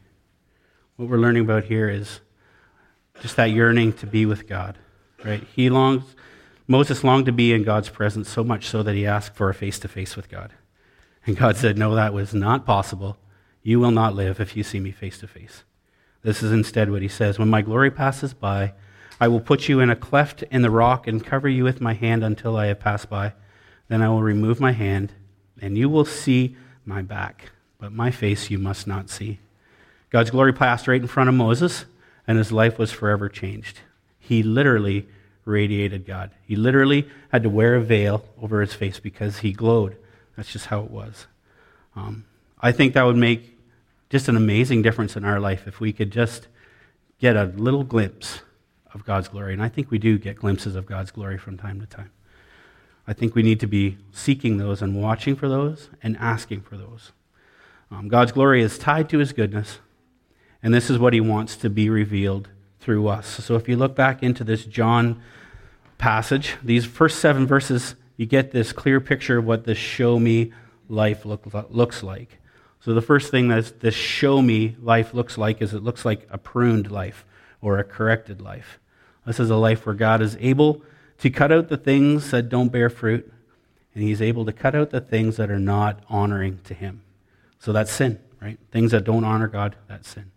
What 0.95 1.09
we're 1.09 1.17
learning 1.17 1.43
about 1.43 1.65
here 1.65 1.89
is 1.89 2.19
just 3.21 3.35
that 3.35 3.51
yearning 3.51 3.93
to 3.93 4.07
be 4.07 4.25
with 4.25 4.47
God, 4.47 4.77
right? 5.23 5.43
He 5.55 5.69
longs, 5.69 6.15
Moses 6.67 7.03
longed 7.03 7.25
to 7.25 7.31
be 7.31 7.53
in 7.53 7.63
God's 7.63 7.89
presence 7.89 8.29
so 8.29 8.43
much 8.43 8.67
so 8.67 8.83
that 8.83 8.95
he 8.95 9.05
asked 9.05 9.35
for 9.35 9.49
a 9.49 9.53
face 9.53 9.79
to 9.79 9.87
face 9.87 10.15
with 10.15 10.29
God. 10.29 10.53
And 11.25 11.37
God 11.37 11.55
said, 11.55 11.77
No, 11.77 11.95
that 11.95 12.13
was 12.13 12.33
not 12.33 12.65
possible. 12.65 13.17
You 13.63 13.79
will 13.79 13.91
not 13.91 14.15
live 14.15 14.39
if 14.39 14.55
you 14.55 14.63
see 14.63 14.79
me 14.79 14.91
face 14.91 15.19
to 15.19 15.27
face. 15.27 15.63
This 16.23 16.41
is 16.41 16.51
instead 16.51 16.91
what 16.91 17.01
he 17.01 17.07
says 17.07 17.37
When 17.37 17.49
my 17.49 17.61
glory 17.61 17.91
passes 17.91 18.33
by, 18.33 18.73
I 19.21 19.27
will 19.27 19.39
put 19.39 19.69
you 19.69 19.79
in 19.79 19.91
a 19.91 19.95
cleft 19.95 20.41
in 20.49 20.63
the 20.63 20.71
rock 20.71 21.05
and 21.05 21.23
cover 21.23 21.47
you 21.47 21.63
with 21.63 21.79
my 21.79 21.93
hand 21.93 22.23
until 22.23 22.57
I 22.57 22.65
have 22.65 22.79
passed 22.79 23.07
by. 23.07 23.33
Then 23.87 24.01
I 24.01 24.09
will 24.09 24.23
remove 24.23 24.59
my 24.59 24.71
hand, 24.71 25.13
and 25.61 25.77
you 25.77 25.89
will 25.89 26.05
see 26.05 26.57
my 26.85 27.03
back, 27.03 27.51
but 27.77 27.93
my 27.93 28.09
face 28.09 28.49
you 28.49 28.57
must 28.57 28.87
not 28.87 29.11
see. 29.11 29.37
God's 30.09 30.31
glory 30.31 30.53
passed 30.53 30.87
right 30.87 30.99
in 30.99 31.05
front 31.05 31.29
of 31.29 31.35
Moses, 31.35 31.85
and 32.27 32.39
his 32.39 32.51
life 32.51 32.79
was 32.79 32.91
forever 32.91 33.29
changed. 33.29 33.81
He 34.17 34.41
literally 34.41 35.07
radiated 35.45 36.07
God. 36.07 36.31
He 36.47 36.55
literally 36.55 37.07
had 37.31 37.43
to 37.43 37.49
wear 37.49 37.75
a 37.75 37.81
veil 37.81 38.25
over 38.41 38.59
his 38.59 38.73
face 38.73 38.99
because 38.99 39.39
he 39.39 39.51
glowed. 39.51 39.97
That's 40.35 40.51
just 40.51 40.65
how 40.65 40.81
it 40.81 40.89
was. 40.89 41.27
Um, 41.95 42.25
I 42.59 42.71
think 42.71 42.95
that 42.95 43.03
would 43.03 43.17
make 43.17 43.55
just 44.09 44.27
an 44.27 44.35
amazing 44.35 44.81
difference 44.81 45.15
in 45.15 45.25
our 45.25 45.39
life 45.39 45.67
if 45.67 45.79
we 45.79 45.93
could 45.93 46.09
just 46.09 46.47
get 47.19 47.35
a 47.35 47.43
little 47.43 47.83
glimpse 47.83 48.41
of 48.93 49.05
God's 49.05 49.27
glory. 49.27 49.53
And 49.53 49.61
I 49.61 49.69
think 49.69 49.91
we 49.91 49.97
do 49.97 50.17
get 50.17 50.37
glimpses 50.37 50.75
of 50.75 50.85
God's 50.85 51.11
glory 51.11 51.37
from 51.37 51.57
time 51.57 51.79
to 51.79 51.87
time. 51.87 52.11
I 53.07 53.13
think 53.13 53.35
we 53.35 53.43
need 53.43 53.59
to 53.61 53.67
be 53.67 53.97
seeking 54.11 54.57
those 54.57 54.81
and 54.81 55.01
watching 55.01 55.35
for 55.35 55.49
those 55.49 55.89
and 56.03 56.17
asking 56.17 56.61
for 56.61 56.77
those. 56.77 57.11
Um, 57.89 58.07
God's 58.07 58.31
glory 58.31 58.61
is 58.61 58.77
tied 58.77 59.09
to 59.09 59.17
his 59.17 59.33
goodness, 59.33 59.79
and 60.63 60.73
this 60.73 60.89
is 60.89 60.97
what 60.97 61.13
he 61.13 61.19
wants 61.19 61.57
to 61.57 61.69
be 61.69 61.89
revealed 61.89 62.49
through 62.79 63.07
us. 63.07 63.27
So 63.27 63.55
if 63.55 63.67
you 63.67 63.75
look 63.75 63.95
back 63.95 64.23
into 64.23 64.43
this 64.43 64.65
John 64.65 65.21
passage, 65.97 66.55
these 66.63 66.85
first 66.85 67.19
seven 67.19 67.45
verses, 67.45 67.95
you 68.17 68.25
get 68.25 68.51
this 68.51 68.71
clear 68.71 69.01
picture 69.01 69.39
of 69.39 69.45
what 69.45 69.65
the 69.65 69.75
show 69.75 70.19
me 70.19 70.53
life 70.87 71.25
look, 71.25 71.45
looks 71.69 72.03
like. 72.03 72.39
So 72.79 72.93
the 72.93 73.01
first 73.01 73.29
thing 73.29 73.49
that 73.49 73.79
this 73.81 73.93
show 73.93 74.41
me 74.41 74.75
life 74.81 75.13
looks 75.13 75.37
like 75.37 75.61
is 75.61 75.73
it 75.73 75.83
looks 75.83 76.05
like 76.05 76.27
a 76.31 76.37
pruned 76.37 76.89
life 76.89 77.25
or 77.61 77.77
a 77.77 77.83
corrected 77.83 78.41
life. 78.41 78.79
This 79.25 79.39
is 79.39 79.49
a 79.49 79.55
life 79.55 79.85
where 79.85 79.95
God 79.95 80.21
is 80.21 80.37
able 80.39 80.81
to 81.19 81.29
cut 81.29 81.51
out 81.51 81.69
the 81.69 81.77
things 81.77 82.31
that 82.31 82.49
don't 82.49 82.71
bear 82.71 82.89
fruit, 82.89 83.31
and 83.93 84.03
He's 84.03 84.21
able 84.21 84.45
to 84.45 84.53
cut 84.53 84.75
out 84.75 84.89
the 84.89 85.01
things 85.01 85.37
that 85.37 85.51
are 85.51 85.59
not 85.59 85.99
honoring 86.09 86.59
to 86.63 86.73
Him. 86.73 87.03
So 87.59 87.71
that's 87.71 87.91
sin, 87.91 88.19
right? 88.41 88.57
Things 88.71 88.91
that 88.91 89.03
don't 89.03 89.23
honor 89.23 89.47
God, 89.47 89.75
that's 89.87 90.09
sin. 90.09 90.31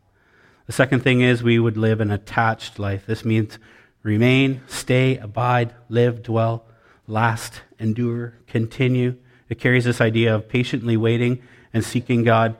The 0.67 0.73
second 0.73 1.00
thing 1.00 1.21
is 1.21 1.43
we 1.43 1.59
would 1.59 1.76
live 1.76 2.00
an 2.00 2.11
attached 2.11 2.79
life. 2.79 3.07
This 3.07 3.25
means 3.25 3.59
remain, 4.03 4.61
stay, 4.67 5.17
abide, 5.17 5.75
live, 5.88 6.23
dwell, 6.23 6.64
last, 7.07 7.62
endure, 7.79 8.35
continue. 8.47 9.17
It 9.49 9.59
carries 9.59 9.85
this 9.85 10.00
idea 10.00 10.35
of 10.35 10.49
patiently 10.49 10.97
waiting 10.97 11.43
and 11.73 11.85
seeking 11.85 12.25
God 12.25 12.57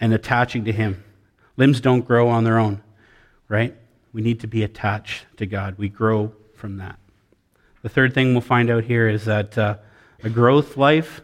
and 0.00 0.12
attaching 0.12 0.64
to 0.64 0.72
Him. 0.72 1.04
Limbs 1.56 1.80
don't 1.80 2.06
grow 2.06 2.28
on 2.28 2.44
their 2.44 2.58
own, 2.58 2.82
right? 3.48 3.74
We 4.12 4.22
need 4.22 4.40
to 4.40 4.46
be 4.46 4.62
attached 4.62 5.26
to 5.36 5.46
God. 5.46 5.76
We 5.78 5.88
grow 5.88 6.32
from 6.54 6.78
that. 6.78 6.98
The 7.82 7.88
third 7.88 8.14
thing 8.14 8.32
we'll 8.32 8.40
find 8.40 8.70
out 8.70 8.84
here 8.84 9.08
is 9.08 9.24
that 9.26 9.56
uh, 9.56 9.76
a 10.22 10.30
growth 10.30 10.76
life 10.76 11.20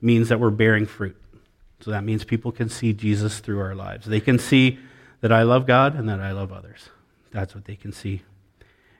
means 0.00 0.28
that 0.28 0.38
we're 0.38 0.50
bearing 0.50 0.86
fruit. 0.86 1.16
So 1.80 1.90
that 1.90 2.04
means 2.04 2.24
people 2.24 2.52
can 2.52 2.68
see 2.68 2.92
Jesus 2.92 3.40
through 3.40 3.60
our 3.60 3.74
lives. 3.74 4.06
They 4.06 4.20
can 4.20 4.38
see 4.38 4.78
that 5.20 5.32
I 5.32 5.42
love 5.42 5.66
God 5.66 5.94
and 5.94 6.08
that 6.08 6.20
I 6.20 6.32
love 6.32 6.52
others. 6.52 6.90
That's 7.32 7.54
what 7.54 7.64
they 7.64 7.76
can 7.76 7.92
see. 7.92 8.22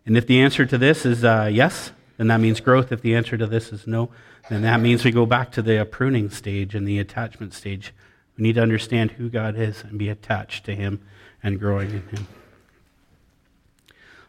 And 0.07 0.17
if 0.17 0.27
the 0.27 0.41
answer 0.41 0.65
to 0.67 0.79
this 0.79 1.05
is 1.05 1.25
uh, 1.25 1.50
yes, 1.53 1.93
then 2.17 2.29
that 2.29 2.41
means 2.41 2.61
growth. 2.61 2.91
If 2.91 3.03
the 3.03 3.15
answer 3.15 3.37
to 3.37 3.47
this 3.47 3.73
is 3.73 3.87
no, 3.87 4.11
then 4.49 4.62
that 4.62 4.81
means 4.81 5.05
we 5.05 5.11
go 5.11 5.27
back 5.27 5.53
to 5.53 5.62
the 5.62 5.85
pruning 5.85 6.31
stage 6.31 6.75
and 6.75 6.87
the 6.87 6.99
attachment 6.99 7.55
stage. 7.55 7.93
We 8.37 8.43
need 8.43 8.55
to 8.55 8.62
understand 8.62 9.12
who 9.12 9.29
God 9.29 9.57
is 9.57 9.83
and 9.83 9.99
be 9.99 10.09
attached 10.09 10.65
to 10.65 10.75
Him 10.75 11.00
and 11.43 11.61
growing 11.61 11.91
in 11.91 12.09
Him. 12.09 12.27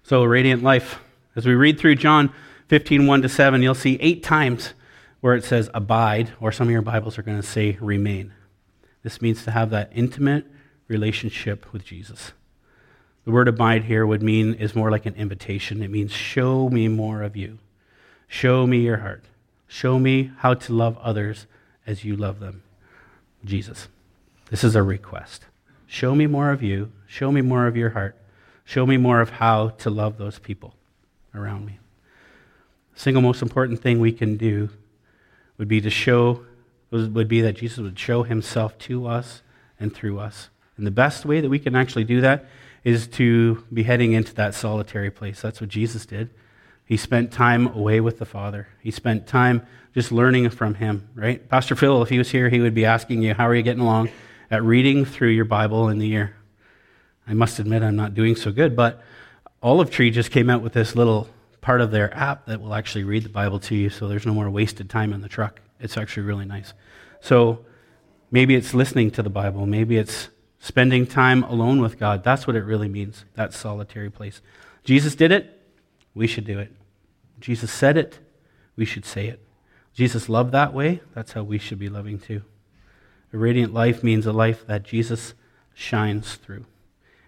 So, 0.03 0.23
radiant 0.23 0.63
life. 0.63 0.99
As 1.35 1.45
we 1.45 1.53
read 1.53 1.79
through 1.79 1.95
John 1.95 2.33
15, 2.67 3.07
1 3.07 3.21
to 3.21 3.29
7, 3.29 3.61
you'll 3.61 3.75
see 3.75 3.97
eight 4.01 4.23
times 4.23 4.73
where 5.21 5.35
it 5.35 5.43
says 5.43 5.69
abide, 5.73 6.33
or 6.39 6.51
some 6.51 6.67
of 6.67 6.71
your 6.71 6.81
Bibles 6.81 7.17
are 7.17 7.23
going 7.23 7.39
to 7.39 7.47
say 7.47 7.77
remain. 7.79 8.33
This 9.03 9.21
means 9.21 9.43
to 9.45 9.51
have 9.51 9.69
that 9.69 9.91
intimate 9.93 10.45
relationship 10.87 11.71
with 11.71 11.85
Jesus. 11.85 12.33
The 13.23 13.31
word 13.31 13.47
abide 13.47 13.83
here 13.83 14.05
would 14.05 14.23
mean 14.23 14.55
is 14.55 14.75
more 14.75 14.91
like 14.91 15.05
an 15.05 15.15
invitation. 15.15 15.83
It 15.83 15.91
means 15.91 16.11
show 16.11 16.69
me 16.69 16.87
more 16.87 17.21
of 17.21 17.37
you. 17.37 17.59
Show 18.27 18.65
me 18.65 18.79
your 18.79 18.97
heart. 18.97 19.25
Show 19.67 19.99
me 19.99 20.31
how 20.39 20.55
to 20.55 20.73
love 20.73 20.97
others 20.97 21.45
as 21.85 22.03
you 22.03 22.15
love 22.15 22.39
them. 22.39 22.63
Jesus. 23.45 23.87
This 24.49 24.63
is 24.63 24.75
a 24.75 24.83
request. 24.83 25.45
Show 25.87 26.15
me 26.15 26.27
more 26.27 26.51
of 26.51 26.63
you. 26.63 26.91
Show 27.07 27.31
me 27.31 27.41
more 27.41 27.67
of 27.67 27.77
your 27.77 27.91
heart. 27.91 28.17
Show 28.65 28.85
me 28.85 28.97
more 28.97 29.21
of 29.21 29.31
how 29.31 29.69
to 29.69 29.89
love 29.89 30.17
those 30.17 30.39
people 30.39 30.75
around 31.33 31.65
me. 31.65 31.79
The 32.93 32.99
single 32.99 33.21
most 33.21 33.41
important 33.41 33.81
thing 33.81 33.99
we 33.99 34.11
can 34.11 34.37
do 34.37 34.69
would 35.57 35.67
be 35.67 35.81
to 35.81 35.89
show 35.89 36.45
would 36.91 37.27
be 37.29 37.39
that 37.41 37.53
Jesus 37.53 37.77
would 37.77 37.97
show 37.97 38.23
himself 38.23 38.77
to 38.79 39.07
us 39.07 39.41
and 39.79 39.93
through 39.93 40.19
us. 40.19 40.49
And 40.75 40.85
the 40.85 40.91
best 40.91 41.25
way 41.25 41.39
that 41.39 41.49
we 41.49 41.59
can 41.59 41.75
actually 41.75 42.03
do 42.03 42.19
that 42.21 42.45
is 42.83 43.07
to 43.07 43.63
be 43.71 43.83
heading 43.83 44.11
into 44.11 44.33
that 44.35 44.53
solitary 44.53 45.09
place. 45.09 45.41
That's 45.41 45.61
what 45.61 45.69
Jesus 45.69 46.05
did. 46.05 46.29
He 46.85 46.97
spent 46.97 47.31
time 47.31 47.67
away 47.67 48.01
with 48.01 48.19
the 48.19 48.25
Father. 48.25 48.67
He 48.81 48.91
spent 48.91 49.27
time 49.27 49.65
just 49.93 50.11
learning 50.11 50.49
from 50.49 50.75
Him, 50.75 51.07
right? 51.15 51.47
Pastor 51.47 51.75
Phil, 51.75 52.01
if 52.01 52.09
he 52.09 52.17
was 52.17 52.31
here, 52.31 52.49
he 52.49 52.59
would 52.59 52.73
be 52.73 52.85
asking 52.85 53.21
you, 53.21 53.33
How 53.33 53.47
are 53.47 53.55
you 53.55 53.61
getting 53.61 53.81
along 53.81 54.09
at 54.49 54.63
reading 54.63 55.05
through 55.05 55.29
your 55.29 55.45
Bible 55.45 55.87
in 55.87 55.99
the 55.99 56.07
year? 56.07 56.35
I 57.31 57.33
must 57.33 57.59
admit, 57.59 57.81
I'm 57.81 57.95
not 57.95 58.13
doing 58.13 58.35
so 58.35 58.51
good, 58.51 58.75
but 58.75 59.01
Olive 59.63 59.89
Tree 59.89 60.11
just 60.11 60.31
came 60.31 60.49
out 60.49 60.61
with 60.61 60.73
this 60.73 60.97
little 60.97 61.29
part 61.61 61.79
of 61.79 61.89
their 61.89 62.13
app 62.13 62.45
that 62.47 62.59
will 62.59 62.73
actually 62.73 63.05
read 63.05 63.23
the 63.23 63.29
Bible 63.29 63.57
to 63.61 63.73
you, 63.73 63.89
so 63.89 64.09
there's 64.09 64.25
no 64.25 64.33
more 64.33 64.49
wasted 64.49 64.89
time 64.89 65.13
in 65.13 65.21
the 65.21 65.29
truck. 65.29 65.61
It's 65.79 65.95
actually 65.95 66.23
really 66.23 66.43
nice. 66.43 66.73
So 67.21 67.63
maybe 68.31 68.53
it's 68.53 68.73
listening 68.73 69.11
to 69.11 69.23
the 69.23 69.29
Bible, 69.29 69.65
maybe 69.65 69.95
it's 69.95 70.27
spending 70.59 71.07
time 71.07 71.43
alone 71.43 71.79
with 71.81 71.97
God. 71.97 72.21
That's 72.21 72.45
what 72.47 72.57
it 72.57 72.65
really 72.65 72.89
means, 72.89 73.23
that 73.35 73.53
solitary 73.53 74.09
place. 74.09 74.41
Jesus 74.83 75.15
did 75.15 75.31
it, 75.31 75.57
we 76.13 76.27
should 76.27 76.45
do 76.45 76.59
it. 76.59 76.73
Jesus 77.39 77.71
said 77.71 77.95
it, 77.95 78.19
we 78.75 78.83
should 78.83 79.05
say 79.05 79.27
it. 79.27 79.39
Jesus 79.93 80.27
loved 80.27 80.51
that 80.51 80.73
way, 80.73 80.99
that's 81.15 81.31
how 81.31 81.43
we 81.43 81.59
should 81.59 81.79
be 81.79 81.87
loving 81.87 82.19
too. 82.19 82.41
A 83.31 83.37
radiant 83.37 83.73
life 83.73 84.03
means 84.03 84.25
a 84.25 84.33
life 84.33 84.67
that 84.67 84.83
Jesus 84.83 85.33
shines 85.73 86.35
through. 86.35 86.65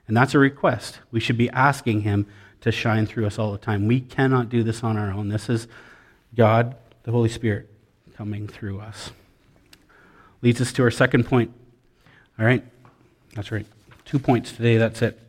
And 0.08 0.16
that's 0.18 0.34
a 0.34 0.40
request. 0.40 1.00
We 1.12 1.20
should 1.20 1.38
be 1.38 1.50
asking 1.50 2.02
Him 2.02 2.26
to 2.62 2.72
shine 2.72 3.06
through 3.06 3.26
us 3.26 3.40
all 3.40 3.52
the 3.52 3.58
time. 3.58 3.88
We 3.88 4.00
cannot 4.00 4.50
do 4.50 4.64
this 4.64 4.84
on 4.84 4.98
our 4.98 5.12
own. 5.12 5.30
This 5.30 5.50
is 5.50 5.68
God, 6.36 6.76
the 7.04 7.12
Holy 7.12 7.30
Spirit, 7.30 7.70
coming 8.16 8.48
through 8.48 8.80
us. 8.80 9.12
Leads 10.42 10.62
us 10.62 10.74
to 10.74 10.84
our 10.84 10.92
second 10.92 11.26
point. 11.26 11.54
All 12.38 12.46
right? 12.46 12.64
That's 13.34 13.52
right. 13.52 13.66
Two 14.06 14.20
points 14.20 14.52
today, 14.52 14.78
that's 14.78 15.02
it. 15.02 15.20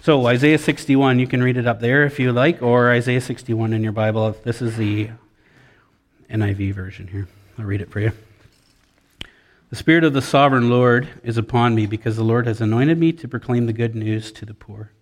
So, 0.00 0.26
Isaiah 0.26 0.58
61, 0.58 1.20
you 1.20 1.28
can 1.28 1.42
read 1.42 1.56
it 1.56 1.66
up 1.66 1.80
there 1.80 2.04
if 2.04 2.18
you 2.18 2.32
like, 2.32 2.60
or 2.60 2.90
Isaiah 2.90 3.20
61 3.20 3.72
in 3.72 3.84
your 3.84 3.92
Bible. 3.92 4.34
This 4.42 4.60
is 4.60 4.76
the 4.76 5.10
NIV 6.28 6.74
version 6.74 7.06
here. 7.06 7.28
I'll 7.58 7.64
read 7.64 7.80
it 7.80 7.90
for 7.90 8.00
you. 8.00 8.12
The 9.72 9.78
Spirit 9.78 10.04
of 10.04 10.12
the 10.12 10.20
sovereign 10.20 10.68
Lord 10.68 11.08
is 11.24 11.38
upon 11.38 11.74
me 11.74 11.86
because 11.86 12.16
the 12.16 12.22
Lord 12.22 12.46
has 12.46 12.60
anointed 12.60 12.98
me 12.98 13.10
to 13.12 13.26
proclaim 13.26 13.64
the 13.64 13.72
good 13.72 13.94
news 13.94 14.30
to 14.32 14.44
the 14.44 14.52
poor. 14.52 14.92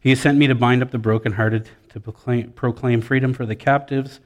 He 0.00 0.08
has 0.08 0.18
sent 0.18 0.38
me 0.38 0.46
to 0.46 0.54
bind 0.54 0.80
up 0.80 0.92
the 0.92 0.98
brokenhearted, 0.98 1.68
to 1.90 2.00
proclaim, 2.00 2.52
proclaim 2.52 3.02
freedom 3.02 3.34
for 3.34 3.44
the 3.44 3.54
captives, 3.54 4.20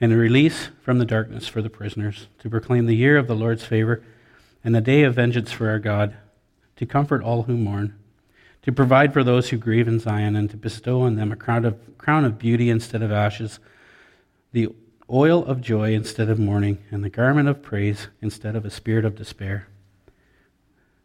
and 0.00 0.14
a 0.14 0.16
release 0.16 0.70
from 0.80 0.98
the 0.98 1.04
darkness 1.04 1.46
for 1.46 1.60
the 1.60 1.68
prisoners, 1.68 2.28
to 2.38 2.48
proclaim 2.48 2.86
the 2.86 2.96
year 2.96 3.18
of 3.18 3.26
the 3.26 3.36
Lord's 3.36 3.66
favor 3.66 4.02
and 4.64 4.74
the 4.74 4.80
day 4.80 5.02
of 5.02 5.16
vengeance 5.16 5.52
for 5.52 5.68
our 5.68 5.78
God, 5.78 6.16
to 6.76 6.86
comfort 6.86 7.22
all 7.22 7.42
who 7.42 7.58
mourn 7.58 7.94
to 8.62 8.72
provide 8.72 9.12
for 9.12 9.22
those 9.22 9.50
who 9.50 9.58
grieve 9.58 9.88
in 9.88 10.00
Zion, 10.00 10.36
and 10.36 10.48
to 10.48 10.56
bestow 10.56 11.02
on 11.02 11.16
them 11.16 11.32
a 11.32 11.36
crown 11.36 11.66
of, 11.66 11.98
crown 11.98 12.24
of 12.24 12.38
beauty 12.38 12.70
instead 12.70 13.02
of 13.02 13.12
ashes, 13.12 13.60
the 14.52 14.68
oil 15.12 15.44
of 15.44 15.60
joy 15.60 15.92
instead 15.92 16.28
of 16.28 16.38
mourning, 16.38 16.78
and 16.90 17.04
the 17.04 17.10
garment 17.10 17.48
of 17.48 17.62
praise 17.62 18.08
instead 18.20 18.56
of 18.56 18.64
a 18.64 18.70
spirit 18.70 19.04
of 19.04 19.14
despair. 19.14 19.68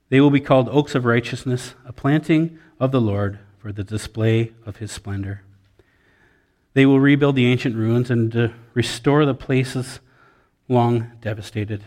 They 0.10 0.22
will 0.22 0.32
be 0.32 0.40
called 0.40 0.70
oaks 0.70 0.96
of 0.96 1.06
righteousness, 1.06 1.76
a 1.86 1.92
planting 1.92 2.58
of 2.80 2.92
the 2.92 3.02
Lord 3.02 3.40
for 3.58 3.72
the 3.72 3.84
display 3.84 4.54
of 4.66 4.78
his 4.78 4.92
splendor. 4.92 5.44
They 6.74 6.86
will 6.86 7.00
rebuild 7.00 7.36
the 7.36 7.48
ancient 7.48 7.76
ruins 7.76 8.10
and 8.10 8.54
restore 8.74 9.26
the 9.26 9.34
places 9.34 10.00
long 10.70 11.12
devastated. 11.22 11.84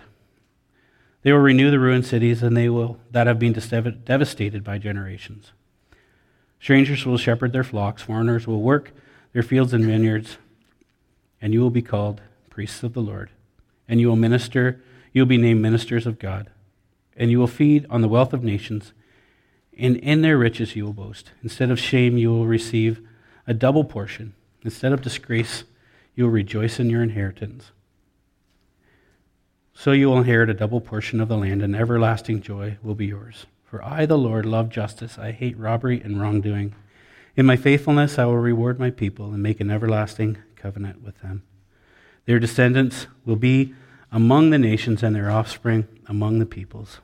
They 1.23 1.33
will 1.33 1.41
renew 1.41 1.71
the 1.71 1.79
ruined 1.79 2.07
cities 2.07 2.43
and 2.43 2.57
they 2.57 2.69
will 2.69 2.99
that 3.11 3.27
have 3.27 3.39
been 3.39 3.53
devastated 3.53 4.65
by 4.65 4.79
generations. 4.79 5.53
Strangers 6.61 7.07
will 7.07 7.19
shepherd 7.19 7.53
their 7.53 7.65
flocks, 7.65 8.03
foreigners 8.03 8.47
will 8.47 8.61
work 8.61 8.93
their 9.33 9.43
fields 9.43 9.73
and 9.73 9.85
vineyards, 9.85 10.39
and 11.41 11.53
you 11.53 11.61
will 11.61 11.71
be 11.71 11.83
called 11.83 12.21
priests 12.49 12.83
of 12.83 12.93
the 12.93 13.01
Lord. 13.01 13.31
And 13.89 14.01
you 14.01 14.09
will 14.09 14.17
minister, 14.17 14.83
you 15.13 15.23
will 15.23 15.29
be 15.29 15.39
named 15.39 15.61
ministers 15.61 16.07
of 16.07 16.19
God. 16.19 16.51
And 17.17 17.31
you 17.31 17.39
will 17.39 17.47
feed 17.47 17.87
on 17.91 18.03
the 18.03 18.09
wealth 18.09 18.33
of 18.33 18.45
nations, 18.45 18.93
and 19.77 19.97
in 19.97 20.23
their 20.23 20.39
riches 20.39 20.77
you 20.77 20.85
will 20.85 20.93
boast. 20.93 21.33
Instead 21.43 21.71
of 21.71 21.79
shame, 21.79 22.19
you 22.19 22.31
will 22.31 22.47
receive 22.47 23.07
a 23.47 23.55
double 23.55 23.85
portion. 23.85 24.35
Instead 24.63 24.93
of 24.93 25.03
disgrace, 25.03 25.65
you 26.15 26.25
will 26.25 26.31
rejoice 26.31 26.79
in 26.79 26.91
your 26.91 27.03
inheritance. 27.03 27.73
So 29.75 29.93
you 29.93 30.09
will 30.09 30.19
inherit 30.19 30.51
a 30.51 30.55
double 30.55 30.81
portion 30.81 31.21
of 31.21 31.29
the 31.29 31.39
land, 31.39 31.63
and 31.63 31.75
everlasting 31.75 32.43
joy 32.43 32.77
will 32.83 32.95
be 32.95 33.07
yours. 33.07 33.47
For 33.65 33.83
I, 33.83 34.05
the 34.05 34.19
Lord, 34.19 34.45
love 34.45 34.69
justice. 34.69 35.19
I 35.19 35.33
hate 35.33 35.59
robbery 35.59 36.01
and 36.01 36.21
wrongdoing. 36.21 36.75
In 37.37 37.47
my 37.47 37.57
faithfulness, 37.57 38.19
I 38.19 38.27
will 38.27 38.37
reward 38.37 38.79
my 38.79 38.91
people 38.91 39.33
and 39.33 39.43
make 39.43 39.61
an 39.61 39.71
everlasting 39.71 40.37
covenant 40.61 41.03
with 41.03 41.21
them. 41.21 41.43
Their 42.27 42.39
descendants 42.39 43.07
will 43.25 43.37
be 43.37 43.75
among 44.13 44.51
the 44.51 44.59
nations, 44.59 45.03
and 45.03 45.15
their 45.15 45.31
offspring 45.31 45.87
among 46.07 46.39
the 46.39 46.47
peoples. 46.47 46.99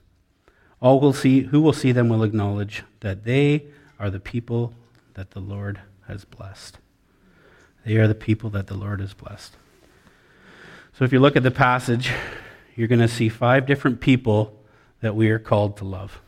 All 0.81 1.01
will 1.01 1.13
see, 1.13 1.43
who 1.43 1.61
will 1.61 1.73
see 1.73 1.93
them 1.93 2.09
will 2.09 2.25
acknowledge 2.25 2.83
that 3.01 3.25
they 3.25 3.67
are 3.99 4.11
the 4.11 4.21
people 4.21 4.75
that 5.15 5.31
the 5.31 5.41
Lord 5.41 5.81
has 6.09 6.25
blessed. 6.25 6.79
They 7.85 7.97
are 7.97 8.09
the 8.09 8.15
people 8.15 8.51
that 8.51 8.67
the 8.67 8.75
Lord 8.75 9.01
has 9.01 9.15
blessed. 9.15 9.57
So 10.99 11.05
if 11.05 11.13
you 11.13 11.21
look 11.21 11.37
at 11.37 11.43
the 11.43 11.51
passage, 11.51 12.11
you're 12.75 12.89
going 12.89 13.01
to 13.01 13.09
see 13.09 13.29
five 13.29 13.67
different 13.67 14.01
people 14.01 14.59
that 15.01 15.15
we 15.15 15.31
are 15.31 15.39
called 15.39 15.77
to 15.79 15.85
love. 15.85 16.21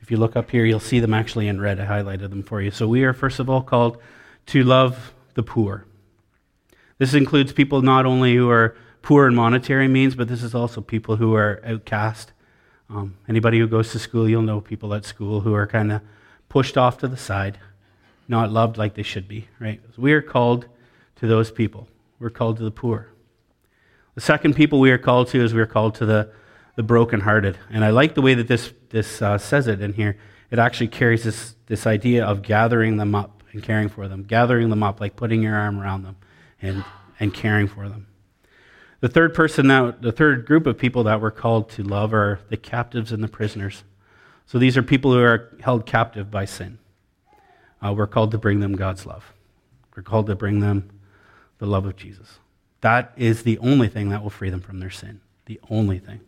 If 0.00 0.10
you 0.10 0.16
look 0.16 0.36
up 0.36 0.50
here, 0.50 0.64
you'll 0.64 0.78
see 0.78 1.00
them 1.00 1.12
actually 1.12 1.48
in 1.48 1.60
red. 1.60 1.80
I 1.80 1.86
highlighted 1.86 2.30
them 2.30 2.44
for 2.44 2.62
you. 2.62 2.70
So 2.70 2.86
we 2.86 3.02
are, 3.02 3.12
first 3.12 3.40
of 3.40 3.50
all, 3.50 3.62
called 3.62 3.98
to 4.46 4.62
love 4.62 5.12
the 5.34 5.42
poor. 5.42 5.84
This 6.98 7.14
includes 7.14 7.52
people 7.52 7.82
not 7.82 8.06
only 8.06 8.34
who 8.34 8.48
are 8.50 8.76
poor 9.02 9.28
in 9.28 9.34
monetary 9.34 9.88
means, 9.88 10.14
but 10.14 10.28
this 10.28 10.42
is 10.42 10.54
also 10.54 10.80
people 10.80 11.16
who 11.16 11.34
are 11.34 11.60
outcast, 11.64 12.32
Um, 12.88 13.16
anybody 13.28 13.58
who 13.58 13.66
goes 13.66 13.90
to 13.92 13.98
school, 13.98 14.28
you'll 14.28 14.42
know 14.42 14.60
people 14.60 14.94
at 14.94 15.04
school 15.04 15.40
who 15.40 15.54
are 15.54 15.66
kind 15.66 15.92
of 15.92 16.00
pushed 16.48 16.76
off 16.76 16.98
to 16.98 17.08
the 17.08 17.16
side, 17.16 17.58
not 18.28 18.52
loved 18.52 18.78
like 18.78 18.94
they 18.94 19.02
should 19.02 19.26
be, 19.26 19.48
right? 19.58 19.80
We 19.96 20.12
are 20.12 20.22
called 20.22 20.66
to 21.16 21.26
those 21.26 21.50
people. 21.50 21.88
We're 22.20 22.30
called 22.30 22.58
to 22.58 22.64
the 22.64 22.70
poor. 22.70 23.08
The 24.14 24.20
second 24.20 24.54
people 24.54 24.78
we 24.78 24.90
are 24.90 24.98
called 24.98 25.28
to 25.28 25.42
is 25.42 25.52
we 25.52 25.60
are 25.60 25.66
called 25.66 25.96
to 25.96 26.06
the, 26.06 26.32
the 26.76 26.82
brokenhearted. 26.82 27.58
And 27.70 27.84
I 27.84 27.90
like 27.90 28.14
the 28.14 28.22
way 28.22 28.34
that 28.34 28.48
this, 28.48 28.72
this 28.90 29.20
uh, 29.20 29.36
says 29.36 29.66
it 29.66 29.80
in 29.80 29.92
here. 29.92 30.16
It 30.50 30.58
actually 30.58 30.88
carries 30.88 31.24
this, 31.24 31.56
this 31.66 31.86
idea 31.86 32.24
of 32.24 32.42
gathering 32.42 32.96
them 32.96 33.14
up 33.14 33.42
and 33.52 33.62
caring 33.62 33.88
for 33.88 34.08
them, 34.08 34.22
gathering 34.22 34.70
them 34.70 34.82
up, 34.82 35.00
like 35.00 35.16
putting 35.16 35.42
your 35.42 35.56
arm 35.56 35.80
around 35.80 36.04
them 36.04 36.16
and, 36.66 36.84
and 37.20 37.32
caring 37.32 37.68
for 37.68 37.88
them. 37.88 38.06
The 39.00 39.08
third 39.08 39.34
person 39.34 39.68
that, 39.68 40.02
the 40.02 40.12
third 40.12 40.46
group 40.46 40.66
of 40.66 40.78
people 40.78 41.04
that 41.04 41.20
we're 41.20 41.30
called 41.30 41.70
to 41.70 41.82
love 41.82 42.14
are 42.14 42.40
the 42.48 42.56
captives 42.56 43.12
and 43.12 43.22
the 43.22 43.28
prisoners. 43.28 43.84
So 44.46 44.58
these 44.58 44.76
are 44.76 44.82
people 44.82 45.12
who 45.12 45.20
are 45.20 45.54
held 45.60 45.86
captive 45.86 46.30
by 46.30 46.44
sin. 46.44 46.78
Uh, 47.84 47.92
we're 47.92 48.06
called 48.06 48.30
to 48.30 48.38
bring 48.38 48.60
them 48.60 48.74
God's 48.74 49.04
love. 49.04 49.32
We're 49.94 50.02
called 50.02 50.26
to 50.28 50.34
bring 50.34 50.60
them 50.60 50.90
the 51.58 51.66
love 51.66 51.86
of 51.86 51.96
Jesus. 51.96 52.38
That 52.80 53.12
is 53.16 53.42
the 53.42 53.58
only 53.58 53.88
thing 53.88 54.10
that 54.10 54.22
will 54.22 54.30
free 54.30 54.50
them 54.50 54.60
from 54.60 54.80
their 54.80 54.90
sin. 54.90 55.20
The 55.46 55.60
only 55.70 55.98
thing. 55.98 56.20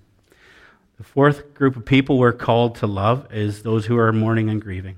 The 0.97 1.05
fourth 1.05 1.55
group 1.55 1.77
of 1.77 1.85
people 1.85 2.19
we're 2.19 2.33
called 2.33 2.77
to 2.77 2.87
love 2.87 3.33
is 3.33 3.63
those 3.63 3.87
who 3.87 3.97
are 3.97 4.13
mourning 4.13 4.51
and 4.51 4.61
grieving. 4.61 4.97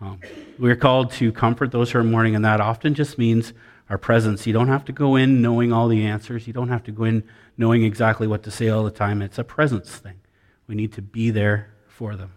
Um, 0.00 0.20
we're 0.58 0.76
called 0.76 1.12
to 1.12 1.32
comfort 1.32 1.72
those 1.72 1.90
who 1.90 1.98
are 1.98 2.04
mourning, 2.04 2.36
and 2.36 2.44
that 2.44 2.60
often 2.60 2.94
just 2.94 3.18
means 3.18 3.52
our 3.90 3.98
presence. 3.98 4.46
You 4.46 4.52
don't 4.52 4.68
have 4.68 4.84
to 4.86 4.92
go 4.92 5.16
in 5.16 5.40
knowing 5.40 5.72
all 5.72 5.88
the 5.88 6.04
answers. 6.04 6.46
You 6.46 6.52
don't 6.52 6.68
have 6.68 6.84
to 6.84 6.92
go 6.92 7.04
in 7.04 7.24
knowing 7.56 7.82
exactly 7.82 8.26
what 8.26 8.42
to 8.44 8.50
say 8.50 8.68
all 8.68 8.84
the 8.84 8.90
time. 8.90 9.22
It's 9.22 9.38
a 9.38 9.44
presence 9.44 9.96
thing. 9.96 10.20
We 10.66 10.74
need 10.74 10.92
to 10.94 11.02
be 11.02 11.30
there 11.30 11.70
for 11.86 12.14
them. 12.14 12.32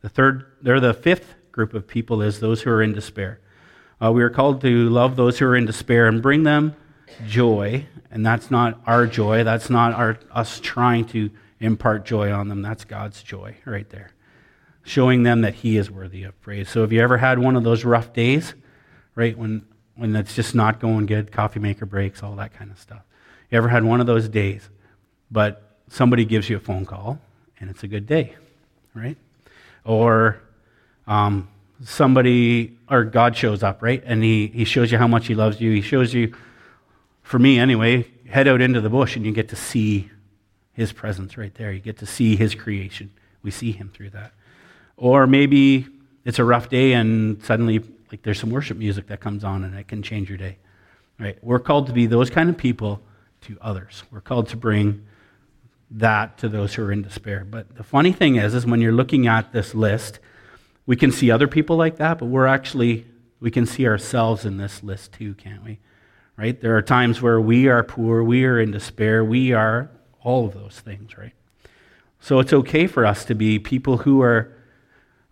The 0.00 0.08
third, 0.08 0.46
they're 0.62 0.80
the 0.80 0.94
fifth 0.94 1.34
group 1.52 1.74
of 1.74 1.86
people 1.86 2.22
is 2.22 2.40
those 2.40 2.62
who 2.62 2.70
are 2.70 2.82
in 2.82 2.92
despair. 2.92 3.40
Uh, 4.02 4.10
we 4.10 4.22
are 4.22 4.30
called 4.30 4.60
to 4.62 4.88
love 4.88 5.14
those 5.14 5.38
who 5.38 5.46
are 5.46 5.54
in 5.54 5.66
despair 5.66 6.08
and 6.08 6.20
bring 6.20 6.42
them 6.42 6.74
joy. 7.26 7.86
And 8.10 8.26
that's 8.26 8.50
not 8.50 8.80
our 8.86 9.06
joy. 9.06 9.44
That's 9.44 9.70
not 9.70 9.92
our, 9.92 10.18
us 10.32 10.58
trying 10.60 11.04
to 11.06 11.30
impart 11.60 12.04
joy 12.04 12.32
on 12.32 12.48
them. 12.48 12.62
That's 12.62 12.84
God's 12.84 13.22
joy 13.22 13.56
right 13.64 13.88
there. 13.90 14.10
Showing 14.82 15.22
them 15.22 15.42
that 15.42 15.54
He 15.54 15.76
is 15.76 15.90
worthy 15.90 16.24
of 16.24 16.40
praise. 16.40 16.68
So, 16.68 16.80
have 16.80 16.92
you 16.92 17.00
ever 17.00 17.18
had 17.18 17.38
one 17.38 17.54
of 17.54 17.62
those 17.62 17.84
rough 17.84 18.12
days, 18.12 18.54
right? 19.14 19.38
When 19.38 19.64
when 19.96 20.16
it's 20.16 20.34
just 20.34 20.54
not 20.54 20.80
going 20.80 21.06
good, 21.06 21.32
coffee 21.32 21.60
maker 21.60 21.86
breaks, 21.86 22.22
all 22.22 22.36
that 22.36 22.54
kind 22.54 22.70
of 22.70 22.78
stuff. 22.78 23.02
You 23.50 23.58
ever 23.58 23.68
had 23.68 23.84
one 23.84 24.00
of 24.00 24.06
those 24.06 24.28
days, 24.28 24.68
but 25.30 25.76
somebody 25.88 26.24
gives 26.24 26.48
you 26.48 26.56
a 26.56 26.60
phone 26.60 26.86
call 26.86 27.20
and 27.60 27.68
it's 27.70 27.82
a 27.82 27.88
good 27.88 28.06
day, 28.06 28.34
right? 28.94 29.16
Or 29.84 30.40
um, 31.06 31.48
somebody, 31.84 32.78
or 32.90 33.04
God 33.04 33.36
shows 33.36 33.62
up, 33.62 33.82
right? 33.82 34.02
And 34.04 34.22
he, 34.22 34.46
he 34.48 34.64
shows 34.64 34.90
you 34.90 34.98
how 34.98 35.06
much 35.06 35.26
he 35.26 35.34
loves 35.34 35.60
you. 35.60 35.70
He 35.72 35.82
shows 35.82 36.14
you, 36.14 36.34
for 37.22 37.38
me 37.38 37.58
anyway, 37.58 38.06
head 38.28 38.48
out 38.48 38.60
into 38.60 38.80
the 38.80 38.90
bush 38.90 39.16
and 39.16 39.26
you 39.26 39.32
get 39.32 39.50
to 39.50 39.56
see 39.56 40.10
his 40.72 40.92
presence 40.92 41.36
right 41.36 41.54
there. 41.54 41.72
You 41.72 41.80
get 41.80 41.98
to 41.98 42.06
see 42.06 42.36
his 42.36 42.54
creation. 42.54 43.10
We 43.42 43.50
see 43.50 43.72
him 43.72 43.90
through 43.92 44.10
that. 44.10 44.32
Or 44.96 45.26
maybe 45.26 45.86
it's 46.24 46.38
a 46.38 46.44
rough 46.44 46.68
day 46.70 46.92
and 46.92 47.42
suddenly 47.44 47.80
like 48.12 48.22
there's 48.22 48.38
some 48.38 48.50
worship 48.50 48.76
music 48.76 49.06
that 49.06 49.20
comes 49.20 49.42
on 49.42 49.64
and 49.64 49.74
it 49.74 49.88
can 49.88 50.02
change 50.02 50.28
your 50.28 50.38
day. 50.38 50.58
Right? 51.18 51.38
We're 51.42 51.58
called 51.58 51.86
to 51.86 51.92
be 51.92 52.06
those 52.06 52.28
kind 52.28 52.50
of 52.50 52.58
people 52.58 53.00
to 53.42 53.56
others. 53.60 54.04
We're 54.10 54.20
called 54.20 54.48
to 54.50 54.56
bring 54.56 55.06
that 55.90 56.36
to 56.38 56.48
those 56.48 56.74
who 56.74 56.84
are 56.84 56.92
in 56.92 57.02
despair. 57.02 57.46
But 57.48 57.74
the 57.74 57.82
funny 57.82 58.12
thing 58.12 58.36
is, 58.36 58.54
is 58.54 58.66
when 58.66 58.80
you're 58.80 58.92
looking 58.92 59.26
at 59.26 59.52
this 59.52 59.74
list, 59.74 60.18
we 60.84 60.94
can 60.94 61.10
see 61.10 61.30
other 61.30 61.48
people 61.48 61.76
like 61.76 61.96
that, 61.96 62.18
but 62.18 62.26
we're 62.26 62.46
actually 62.46 63.06
we 63.40 63.50
can 63.50 63.66
see 63.66 63.86
ourselves 63.88 64.44
in 64.44 64.58
this 64.58 64.82
list 64.84 65.12
too, 65.12 65.34
can't 65.34 65.64
we? 65.64 65.80
Right? 66.36 66.60
There 66.60 66.76
are 66.76 66.82
times 66.82 67.20
where 67.20 67.40
we 67.40 67.66
are 67.68 67.82
poor, 67.82 68.22
we 68.22 68.44
are 68.44 68.60
in 68.60 68.70
despair, 68.70 69.24
we 69.24 69.52
are 69.52 69.90
all 70.22 70.46
of 70.46 70.54
those 70.54 70.80
things, 70.80 71.16
right? 71.18 71.32
So 72.20 72.38
it's 72.38 72.52
okay 72.52 72.86
for 72.86 73.04
us 73.04 73.24
to 73.24 73.34
be 73.34 73.58
people 73.58 73.98
who 73.98 74.22
are 74.22 74.52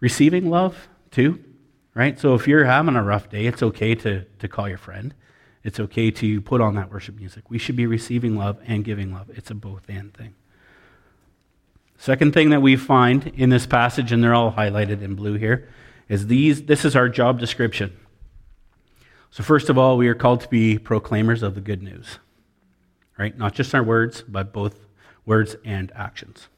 receiving 0.00 0.50
love 0.50 0.88
too, 1.10 1.44
right? 1.94 2.18
So 2.18 2.34
if 2.34 2.46
you're 2.46 2.64
having 2.64 2.96
a 2.96 3.02
rough 3.02 3.28
day, 3.28 3.46
it's 3.46 3.62
okay 3.62 3.94
to, 3.96 4.24
to 4.38 4.48
call 4.48 4.68
your 4.68 4.78
friend. 4.78 5.14
It's 5.62 5.78
okay 5.78 6.10
to 6.10 6.40
put 6.40 6.60
on 6.60 6.74
that 6.76 6.90
worship 6.90 7.16
music. 7.16 7.50
We 7.50 7.58
should 7.58 7.76
be 7.76 7.86
receiving 7.86 8.36
love 8.36 8.58
and 8.66 8.84
giving 8.84 9.12
love. 9.12 9.30
It's 9.30 9.50
a 9.50 9.54
both 9.54 9.88
and 9.88 10.12
thing. 10.14 10.34
Second 11.98 12.32
thing 12.32 12.48
that 12.50 12.62
we 12.62 12.76
find 12.76 13.26
in 13.36 13.50
this 13.50 13.66
passage, 13.66 14.10
and 14.10 14.24
they're 14.24 14.34
all 14.34 14.52
highlighted 14.52 15.02
in 15.02 15.14
blue 15.14 15.34
here, 15.34 15.68
is 16.08 16.28
these 16.28 16.62
this 16.62 16.86
is 16.86 16.96
our 16.96 17.10
job 17.10 17.38
description. 17.38 17.94
So 19.30 19.42
first 19.42 19.68
of 19.68 19.76
all, 19.76 19.98
we 19.98 20.08
are 20.08 20.14
called 20.14 20.40
to 20.40 20.48
be 20.48 20.78
proclaimers 20.78 21.42
of 21.42 21.54
the 21.54 21.60
good 21.60 21.82
news. 21.82 22.18
Right? 23.18 23.36
Not 23.36 23.52
just 23.52 23.74
our 23.74 23.82
words, 23.82 24.24
but 24.26 24.50
both 24.50 24.86
words 25.26 25.56
and 25.62 25.92
actions. 25.94 26.48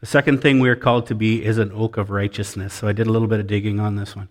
The 0.00 0.06
second 0.06 0.42
thing 0.42 0.58
we 0.58 0.68
are 0.68 0.76
called 0.76 1.06
to 1.06 1.14
be 1.14 1.44
is 1.44 1.56
an 1.56 1.70
oak 1.72 1.96
of 1.96 2.10
righteousness. 2.10 2.74
So 2.74 2.88
I 2.88 2.92
did 2.92 3.06
a 3.06 3.12
little 3.12 3.28
bit 3.28 3.38
of 3.38 3.46
digging 3.46 3.78
on 3.78 3.94
this 3.94 4.16
one. 4.16 4.28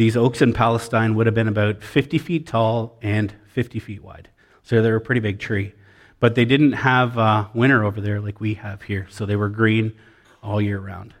These 0.00 0.16
oaks 0.16 0.40
in 0.40 0.54
Palestine 0.54 1.14
would 1.14 1.26
have 1.26 1.34
been 1.34 1.46
about 1.46 1.82
50 1.82 2.16
feet 2.16 2.46
tall 2.46 2.96
and 3.02 3.34
50 3.48 3.78
feet 3.80 4.02
wide. 4.02 4.30
So 4.62 4.80
they're 4.80 4.96
a 4.96 5.00
pretty 5.00 5.20
big 5.20 5.38
tree. 5.38 5.74
But 6.20 6.36
they 6.36 6.46
didn't 6.46 6.72
have 6.72 7.18
uh, 7.18 7.48
winter 7.52 7.84
over 7.84 8.00
there 8.00 8.18
like 8.18 8.40
we 8.40 8.54
have 8.54 8.80
here. 8.80 9.06
So 9.10 9.26
they 9.26 9.36
were 9.36 9.50
green 9.50 9.92
all 10.42 10.58
year 10.58 10.78
round. 10.78 11.12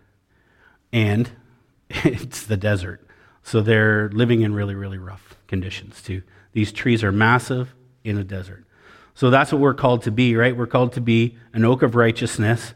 And 0.94 1.30
it's 1.90 2.46
the 2.46 2.56
desert. 2.56 3.06
So 3.42 3.60
they're 3.60 4.08
living 4.14 4.40
in 4.40 4.54
really, 4.54 4.74
really 4.74 4.96
rough 4.96 5.36
conditions 5.46 6.00
too. 6.00 6.22
These 6.54 6.72
trees 6.72 7.04
are 7.04 7.12
massive 7.12 7.74
in 8.02 8.16
a 8.16 8.24
desert. 8.24 8.64
So 9.14 9.28
that's 9.28 9.52
what 9.52 9.60
we're 9.60 9.74
called 9.74 10.04
to 10.04 10.10
be, 10.10 10.36
right? 10.36 10.56
We're 10.56 10.66
called 10.66 10.94
to 10.94 11.02
be 11.02 11.36
an 11.52 11.66
oak 11.66 11.82
of 11.82 11.96
righteousness. 11.96 12.72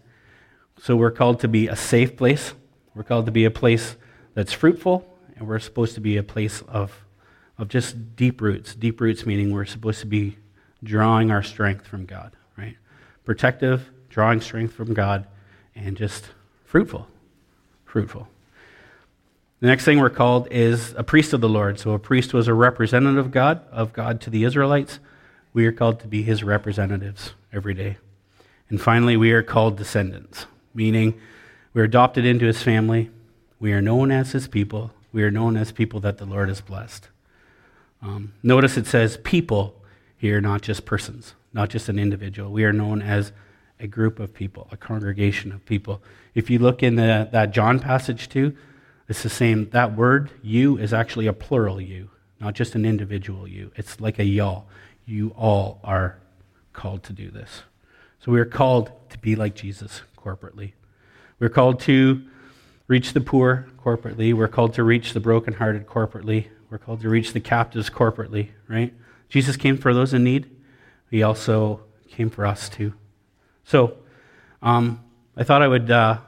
So 0.82 0.96
we're 0.96 1.12
called 1.12 1.40
to 1.40 1.48
be 1.48 1.66
a 1.66 1.76
safe 1.76 2.14
place. 2.14 2.52
We're 2.94 3.04
called 3.04 3.24
to 3.24 3.32
be 3.32 3.46
a 3.46 3.50
place 3.50 3.96
that's 4.34 4.52
fruitful 4.52 5.10
and 5.36 5.46
we're 5.46 5.58
supposed 5.58 5.94
to 5.94 6.00
be 6.00 6.16
a 6.16 6.22
place 6.22 6.62
of, 6.68 7.04
of 7.58 7.68
just 7.68 8.16
deep 8.16 8.40
roots. 8.40 8.74
Deep 8.74 9.00
roots 9.00 9.26
meaning 9.26 9.52
we're 9.52 9.64
supposed 9.64 10.00
to 10.00 10.06
be 10.06 10.36
drawing 10.82 11.30
our 11.30 11.42
strength 11.42 11.86
from 11.86 12.04
God, 12.06 12.32
right? 12.56 12.76
Protective, 13.24 13.90
drawing 14.08 14.40
strength 14.40 14.74
from 14.74 14.94
God, 14.94 15.26
and 15.74 15.96
just 15.96 16.26
fruitful. 16.64 17.08
Fruitful. 17.84 18.28
The 19.60 19.68
next 19.68 19.84
thing 19.84 19.98
we're 19.98 20.10
called 20.10 20.48
is 20.50 20.94
a 20.96 21.02
priest 21.02 21.32
of 21.32 21.40
the 21.40 21.48
Lord. 21.48 21.78
So 21.78 21.92
a 21.92 21.98
priest 21.98 22.34
was 22.34 22.48
a 22.48 22.54
representative 22.54 23.24
of 23.24 23.32
God, 23.32 23.62
of 23.72 23.92
God 23.92 24.20
to 24.22 24.30
the 24.30 24.44
Israelites. 24.44 24.98
We 25.52 25.66
are 25.66 25.72
called 25.72 26.00
to 26.00 26.06
be 26.06 26.22
his 26.22 26.44
representatives 26.44 27.32
every 27.52 27.72
day. 27.72 27.96
And 28.68 28.80
finally, 28.80 29.16
we 29.16 29.32
are 29.32 29.42
called 29.42 29.76
descendants, 29.76 30.46
meaning 30.74 31.18
we're 31.72 31.84
adopted 31.84 32.24
into 32.26 32.46
his 32.46 32.62
family. 32.62 33.10
We 33.58 33.72
are 33.72 33.80
known 33.80 34.10
as 34.10 34.32
his 34.32 34.48
people, 34.48 34.90
we 35.14 35.22
are 35.22 35.30
known 35.30 35.56
as 35.56 35.70
people 35.70 36.00
that 36.00 36.18
the 36.18 36.26
Lord 36.26 36.48
has 36.48 36.60
blessed. 36.60 37.08
Um, 38.02 38.34
notice 38.42 38.76
it 38.76 38.88
says 38.88 39.16
people 39.18 39.80
here, 40.16 40.40
not 40.40 40.60
just 40.60 40.84
persons, 40.84 41.34
not 41.52 41.70
just 41.70 41.88
an 41.88 42.00
individual. 42.00 42.50
We 42.50 42.64
are 42.64 42.72
known 42.72 43.00
as 43.00 43.30
a 43.78 43.86
group 43.86 44.18
of 44.18 44.34
people, 44.34 44.66
a 44.72 44.76
congregation 44.76 45.52
of 45.52 45.64
people. 45.66 46.02
If 46.34 46.50
you 46.50 46.58
look 46.58 46.82
in 46.82 46.96
the, 46.96 47.28
that 47.30 47.52
John 47.52 47.78
passage 47.78 48.28
too, 48.28 48.56
it's 49.08 49.22
the 49.22 49.30
same. 49.30 49.70
That 49.70 49.96
word, 49.96 50.32
you, 50.42 50.78
is 50.78 50.92
actually 50.92 51.28
a 51.28 51.32
plural 51.32 51.80
you, 51.80 52.10
not 52.40 52.54
just 52.54 52.74
an 52.74 52.84
individual 52.84 53.46
you. 53.46 53.70
It's 53.76 54.00
like 54.00 54.18
a 54.18 54.24
y'all. 54.24 54.66
You 55.06 55.28
all 55.36 55.78
are 55.84 56.18
called 56.72 57.04
to 57.04 57.12
do 57.12 57.30
this. 57.30 57.62
So 58.18 58.32
we 58.32 58.40
are 58.40 58.44
called 58.44 58.90
to 59.10 59.18
be 59.18 59.36
like 59.36 59.54
Jesus 59.54 60.02
corporately. 60.18 60.72
We're 61.38 61.50
called 61.50 61.78
to 61.80 62.24
reach 62.86 63.12
the 63.12 63.20
poor 63.20 63.68
corporately. 63.82 64.34
We're 64.34 64.48
called 64.48 64.74
to 64.74 64.82
reach 64.82 65.12
the 65.12 65.20
brokenhearted 65.20 65.86
corporately. 65.86 66.48
We're 66.70 66.78
called 66.78 67.00
to 67.02 67.08
reach 67.08 67.32
the 67.32 67.40
captives 67.40 67.90
corporately, 67.90 68.50
right? 68.68 68.92
Jesus 69.28 69.56
came 69.56 69.76
for 69.76 69.94
those 69.94 70.12
in 70.12 70.24
need. 70.24 70.50
He 71.10 71.22
also 71.22 71.80
came 72.08 72.30
for 72.30 72.46
us 72.46 72.68
too. 72.68 72.94
So, 73.64 73.96
um, 74.62 75.02
I 75.36 75.44
thought 75.44 75.62
I 75.62 75.68
would 75.68 75.90
uh, 75.90 76.18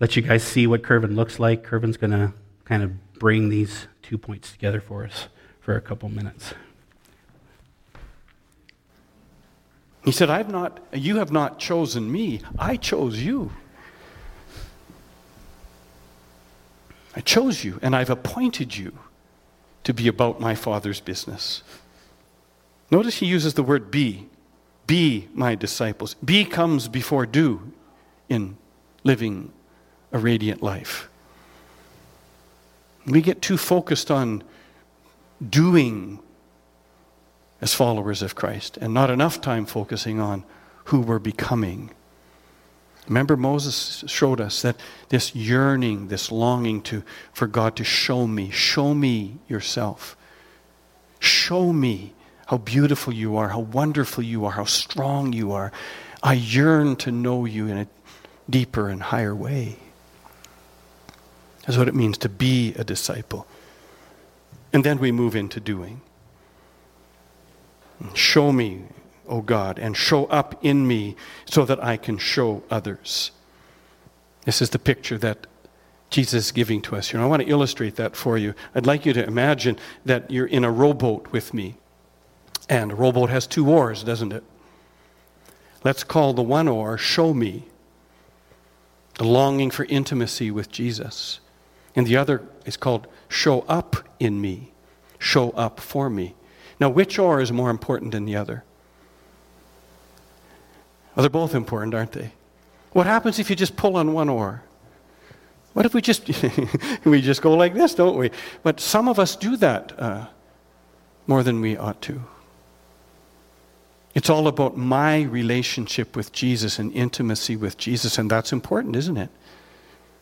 let 0.00 0.16
you 0.16 0.22
guys 0.22 0.42
see 0.42 0.66
what 0.66 0.82
Kervin 0.82 1.16
looks 1.16 1.38
like. 1.38 1.64
Kervin's 1.64 1.96
going 1.96 2.12
to 2.12 2.32
kind 2.64 2.82
of 2.82 3.12
bring 3.14 3.48
these 3.48 3.88
two 4.02 4.18
points 4.18 4.52
together 4.52 4.80
for 4.80 5.04
us 5.04 5.28
for 5.60 5.76
a 5.76 5.80
couple 5.80 6.08
minutes. 6.08 6.54
He 10.04 10.12
said, 10.12 10.30
I've 10.30 10.50
not, 10.50 10.80
you 10.92 11.16
have 11.16 11.32
not 11.32 11.58
chosen 11.58 12.10
me, 12.10 12.40
I 12.58 12.76
chose 12.76 13.20
you. 13.20 13.52
I 17.18 17.20
chose 17.20 17.64
you 17.64 17.80
and 17.82 17.96
I've 17.96 18.10
appointed 18.10 18.76
you 18.76 18.96
to 19.82 19.92
be 19.92 20.06
about 20.06 20.38
my 20.38 20.54
Father's 20.54 21.00
business. 21.00 21.64
Notice 22.92 23.16
he 23.16 23.26
uses 23.26 23.54
the 23.54 23.64
word 23.64 23.90
be. 23.90 24.28
Be 24.86 25.26
my 25.34 25.56
disciples. 25.56 26.14
Be 26.24 26.44
comes 26.44 26.86
before 26.86 27.26
do 27.26 27.72
in 28.28 28.56
living 29.02 29.50
a 30.12 30.18
radiant 30.20 30.62
life. 30.62 31.08
We 33.04 33.20
get 33.20 33.42
too 33.42 33.56
focused 33.56 34.12
on 34.12 34.44
doing 35.44 36.20
as 37.60 37.74
followers 37.74 38.22
of 38.22 38.36
Christ 38.36 38.76
and 38.76 38.94
not 38.94 39.10
enough 39.10 39.40
time 39.40 39.66
focusing 39.66 40.20
on 40.20 40.44
who 40.84 41.00
we're 41.00 41.18
becoming. 41.18 41.90
Remember, 43.08 43.36
Moses 43.36 44.04
showed 44.06 44.40
us 44.40 44.62
that 44.62 44.76
this 45.08 45.34
yearning, 45.34 46.08
this 46.08 46.30
longing 46.30 46.82
to, 46.82 47.02
for 47.32 47.46
God 47.46 47.74
to 47.76 47.84
show 47.84 48.26
me, 48.26 48.50
show 48.50 48.92
me 48.92 49.38
yourself. 49.48 50.16
Show 51.18 51.72
me 51.72 52.12
how 52.46 52.58
beautiful 52.58 53.12
you 53.12 53.36
are, 53.36 53.48
how 53.48 53.60
wonderful 53.60 54.22
you 54.22 54.44
are, 54.44 54.52
how 54.52 54.64
strong 54.64 55.32
you 55.32 55.52
are. 55.52 55.72
I 56.22 56.34
yearn 56.34 56.96
to 56.96 57.10
know 57.10 57.44
you 57.44 57.66
in 57.66 57.78
a 57.78 57.86
deeper 58.48 58.88
and 58.88 59.02
higher 59.02 59.34
way. 59.34 59.76
That's 61.66 61.78
what 61.78 61.88
it 61.88 61.94
means 61.94 62.18
to 62.18 62.28
be 62.28 62.74
a 62.74 62.84
disciple. 62.84 63.46
And 64.72 64.84
then 64.84 64.98
we 64.98 65.12
move 65.12 65.34
into 65.34 65.60
doing. 65.60 66.02
Show 68.14 68.52
me, 68.52 68.82
O 69.28 69.42
God, 69.42 69.78
and 69.78 69.96
show 69.96 70.26
up 70.26 70.58
in 70.64 70.86
me 70.86 71.16
so 71.44 71.64
that 71.64 71.82
I 71.82 71.96
can 71.96 72.18
show 72.18 72.62
others. 72.70 73.30
This 74.44 74.62
is 74.62 74.70
the 74.70 74.78
picture 74.78 75.18
that 75.18 75.46
Jesus 76.10 76.46
is 76.46 76.52
giving 76.52 76.80
to 76.82 76.96
us 76.96 77.10
here. 77.10 77.20
I 77.20 77.26
want 77.26 77.42
to 77.42 77.48
illustrate 77.48 77.96
that 77.96 78.16
for 78.16 78.38
you. 78.38 78.54
I'd 78.74 78.86
like 78.86 79.04
you 79.04 79.12
to 79.12 79.26
imagine 79.26 79.78
that 80.04 80.30
you're 80.30 80.46
in 80.46 80.64
a 80.64 80.70
rowboat 80.70 81.32
with 81.32 81.52
me. 81.52 81.76
And 82.68 82.92
a 82.92 82.94
rowboat 82.94 83.30
has 83.30 83.46
two 83.46 83.68
oars, 83.68 84.02
doesn't 84.02 84.32
it? 84.32 84.44
Let's 85.84 86.04
call 86.04 86.32
the 86.32 86.42
one 86.42 86.68
oar 86.68 86.98
show 86.98 87.32
me, 87.34 87.64
the 89.14 89.24
longing 89.24 89.70
for 89.70 89.84
intimacy 89.84 90.50
with 90.50 90.70
Jesus. 90.70 91.40
And 91.94 92.06
the 92.06 92.16
other 92.16 92.42
is 92.64 92.76
called 92.76 93.06
show 93.28 93.60
up 93.62 93.96
in 94.18 94.40
me, 94.40 94.72
show 95.18 95.50
up 95.50 95.80
for 95.80 96.08
me. 96.08 96.34
Now, 96.80 96.88
which 96.88 97.18
oar 97.18 97.40
is 97.40 97.52
more 97.52 97.70
important 97.70 98.12
than 98.12 98.24
the 98.24 98.36
other? 98.36 98.64
They're 101.18 101.28
both 101.28 101.54
important, 101.54 101.94
aren't 101.94 102.12
they? 102.12 102.32
What 102.92 103.06
happens 103.06 103.38
if 103.38 103.50
you 103.50 103.56
just 103.56 103.76
pull 103.76 103.96
on 103.96 104.12
one 104.12 104.28
oar? 104.28 104.62
What 105.72 105.84
if 105.84 105.92
we 105.92 106.00
just 106.00 106.28
we 107.04 107.20
just 107.20 107.42
go 107.42 107.54
like 107.54 107.74
this, 107.74 107.94
don't 107.94 108.16
we? 108.16 108.30
But 108.62 108.80
some 108.80 109.08
of 109.08 109.18
us 109.18 109.36
do 109.36 109.56
that 109.56 109.92
uh, 109.98 110.26
more 111.26 111.42
than 111.42 111.60
we 111.60 111.76
ought 111.76 112.00
to. 112.02 112.22
It's 114.14 114.30
all 114.30 114.48
about 114.48 114.76
my 114.76 115.22
relationship 115.22 116.16
with 116.16 116.32
Jesus 116.32 116.78
and 116.78 116.92
intimacy 116.92 117.56
with 117.56 117.76
Jesus, 117.76 118.18
and 118.18 118.30
that's 118.30 118.52
important, 118.52 118.96
isn't 118.96 119.16
it? 119.16 119.30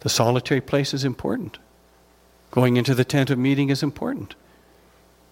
The 0.01 0.09
solitary 0.09 0.61
place 0.61 0.93
is 0.93 1.05
important. 1.05 1.59
Going 2.51 2.77
into 2.77 2.95
the 2.95 3.05
tent 3.05 3.31
of 3.31 3.39
meeting 3.39 3.71
is 3.71 3.83
important. 3.83 4.35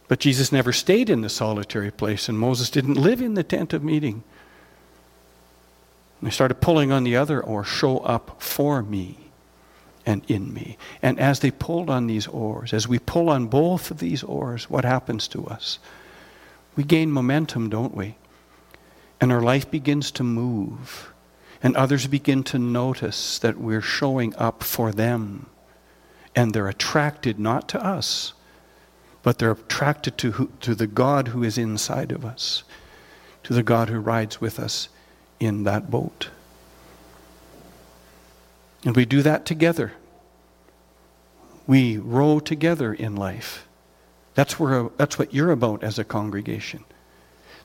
But 0.09 0.20
Jesus 0.20 0.53
never 0.53 0.72
stayed 0.72 1.11
in 1.11 1.22
the 1.22 1.29
solitary 1.29 1.90
place, 1.90 2.29
and 2.29 2.38
Moses 2.38 2.70
didn't 2.70 2.94
live 2.94 3.20
in 3.20 3.35
the 3.35 3.42
tent 3.42 3.72
of 3.72 3.83
meeting. 3.83 4.22
They 6.22 6.31
started 6.31 6.61
pulling 6.61 6.90
on 6.90 7.05
the 7.05 7.16
other 7.16 7.42
oar, 7.42 7.64
show 7.64 7.98
up 7.98 8.40
for 8.42 8.83
me 8.83 9.18
and 10.07 10.22
in 10.29 10.53
me. 10.53 10.77
And 11.03 11.18
as 11.18 11.40
they 11.40 11.50
pulled 11.50 11.90
on 11.90 12.07
these 12.07 12.27
oars, 12.27 12.72
as 12.72 12.88
we 12.88 12.98
pull 12.98 13.31
on 13.31 13.46
both 13.46 13.90
of 13.90 13.98
these 13.98 14.22
oars, 14.22 14.68
what 14.68 14.85
happens 14.85 15.29
to 15.29 15.46
us? 15.46 15.79
We 16.77 16.85
gain 16.85 17.11
momentum, 17.11 17.68
don't 17.70 17.94
we? 17.94 18.16
And 19.20 19.33
our 19.33 19.40
life 19.40 19.70
begins 19.70 20.11
to 20.12 20.22
move. 20.22 21.12
And 21.62 21.77
others 21.77 22.07
begin 22.07 22.42
to 22.44 22.59
notice 22.59 23.38
that 23.38 23.59
we're 23.59 23.81
showing 23.81 24.35
up 24.37 24.62
for 24.62 24.92
them. 24.92 25.46
And 26.37 26.53
they're 26.53 26.68
attracted 26.68 27.38
not 27.38 27.68
to 27.70 27.83
us, 27.83 28.35
but 29.22 29.38
they're 29.38 29.53
attracted 29.53 30.18
to, 30.18 30.33
who, 30.33 30.50
to 30.61 30.74
the 30.74 30.87
God 30.87 31.29
who 31.29 31.42
is 31.42 31.57
inside 31.57 32.12
of 32.12 32.24
us, 32.24 32.64
to 33.44 33.55
the 33.55 33.62
God 33.62 33.88
who 33.88 33.98
rides 33.98 34.40
with 34.40 34.59
us 34.59 34.88
in 35.40 35.64
that 35.64 35.90
boat. 35.90 36.31
And 38.85 38.94
we 38.94 39.05
do 39.05 39.23
that 39.23 39.47
together. 39.47 39.92
We 41.66 41.97
row 41.97 42.40
together 42.40 42.92
in 42.92 43.16
life. 43.16 43.66
That's, 44.35 44.59
where, 44.59 44.90
that's 44.97 45.18
what 45.18 45.33
you're 45.33 45.53
about 45.53 45.83
as 45.83 45.99
a 45.99 46.05
congregation. 46.05 46.85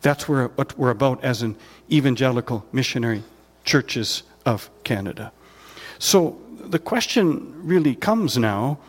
That's 0.01 0.29
where, 0.29 0.47
what 0.49 0.77
we're 0.77 0.91
about 0.91 1.23
as 1.23 1.41
an 1.41 1.57
evangelical 1.91 2.65
missionary 2.71 3.23
churches 3.65 4.23
of 4.45 4.69
Canada. 4.83 5.31
So 5.97 6.39
the 6.59 6.79
question 6.79 7.53
really 7.67 7.95
comes 7.95 8.37
now 8.37 8.79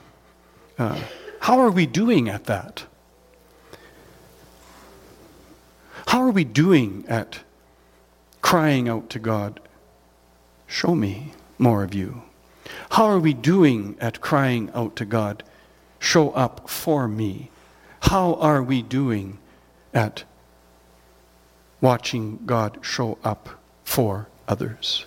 uh, 0.79 0.99
how 1.41 1.59
are 1.59 1.71
we 1.71 1.85
doing 1.85 2.29
at 2.29 2.45
that? 2.45 2.85
How 6.07 6.23
are 6.23 6.31
we 6.31 6.45
doing 6.45 7.05
at 7.09 7.41
crying 8.51 8.89
out 8.89 9.09
to 9.09 9.21
God, 9.21 9.61
Show 10.67 10.97
me 10.97 11.35
more 11.57 11.85
of 11.85 11.95
you? 11.95 12.23
How 12.91 13.05
are 13.05 13.21
we 13.21 13.33
doing 13.33 13.97
at 14.01 14.21
crying 14.21 14.73
out 14.75 14.97
to 14.97 15.05
God, 15.05 15.45
Show 16.01 16.31
up 16.31 16.69
for 16.69 17.07
me? 17.07 17.53
How 18.01 18.35
are 18.35 18.61
we 18.61 18.83
doing 18.83 19.39
at 19.95 20.25
watching 21.81 22.41
God 22.45 22.81
show 22.83 23.19
up 23.23 23.51
for 23.85 24.27
others? 24.49 25.07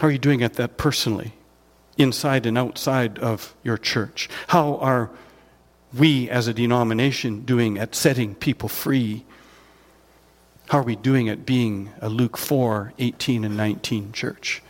How 0.00 0.08
are 0.08 0.10
you 0.10 0.18
doing 0.18 0.42
at 0.42 0.54
that 0.54 0.76
personally, 0.76 1.34
inside 1.96 2.46
and 2.46 2.58
outside 2.58 3.20
of 3.20 3.54
your 3.62 3.78
church? 3.78 4.28
How 4.48 4.74
are 4.78 5.10
we 5.96 6.28
as 6.28 6.48
a 6.48 6.52
denomination 6.52 7.44
doing 7.44 7.78
at 7.78 7.94
setting 7.94 8.34
people 8.34 8.68
free? 8.68 9.24
How 10.74 10.80
are 10.80 10.82
we 10.82 10.96
doing 10.96 11.28
at 11.28 11.46
being 11.46 11.90
a 12.00 12.08
Luke 12.08 12.36
4 12.36 12.94
18 12.98 13.44
and 13.44 13.56
19 13.56 14.10
church? 14.10 14.60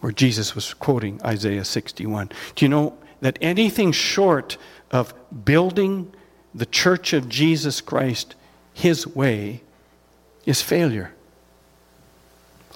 Where 0.00 0.10
Jesus 0.10 0.54
was 0.54 0.72
quoting 0.72 1.20
Isaiah 1.22 1.66
61. 1.66 2.30
Do 2.54 2.64
you 2.64 2.70
know 2.70 2.96
that 3.20 3.36
anything 3.42 3.92
short 3.92 4.56
of 4.90 5.12
building 5.44 6.10
the 6.54 6.64
church 6.64 7.12
of 7.12 7.28
Jesus 7.28 7.82
Christ 7.82 8.36
his 8.72 9.06
way 9.06 9.60
is 10.46 10.62
failure? 10.62 11.12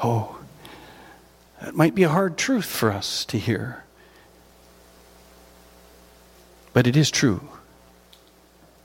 Oh, 0.02 0.40
that 1.62 1.74
might 1.74 1.94
be 1.94 2.02
a 2.02 2.10
hard 2.10 2.36
truth 2.36 2.66
for 2.66 2.92
us 2.92 3.24
to 3.24 3.38
hear. 3.38 3.82
But 6.74 6.86
it 6.86 6.98
is 6.98 7.10
true. 7.10 7.48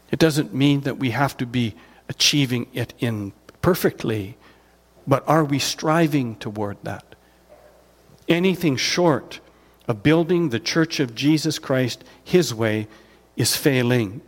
It 0.10 0.20
doesn't 0.20 0.54
mean 0.54 0.80
that 0.82 0.98
we 0.98 1.10
have 1.10 1.36
to 1.36 1.46
be 1.46 1.76
achieving 2.10 2.68
it 2.74 2.94
in 3.00 3.32
perfectly, 3.62 4.38
but 5.08 5.24
are 5.28 5.44
we 5.44 5.60
striving 5.60 6.36
toward 6.36 6.78
that? 6.84 7.16
Anything 8.28 8.76
short 8.76 9.40
of 9.88 10.04
building 10.04 10.50
the 10.50 10.60
church 10.60 11.00
of 11.00 11.16
Jesus 11.16 11.58
Christ 11.58 12.04
his 12.24 12.54
way 12.54 12.88
is 13.38 13.56
failing. 13.56 14.22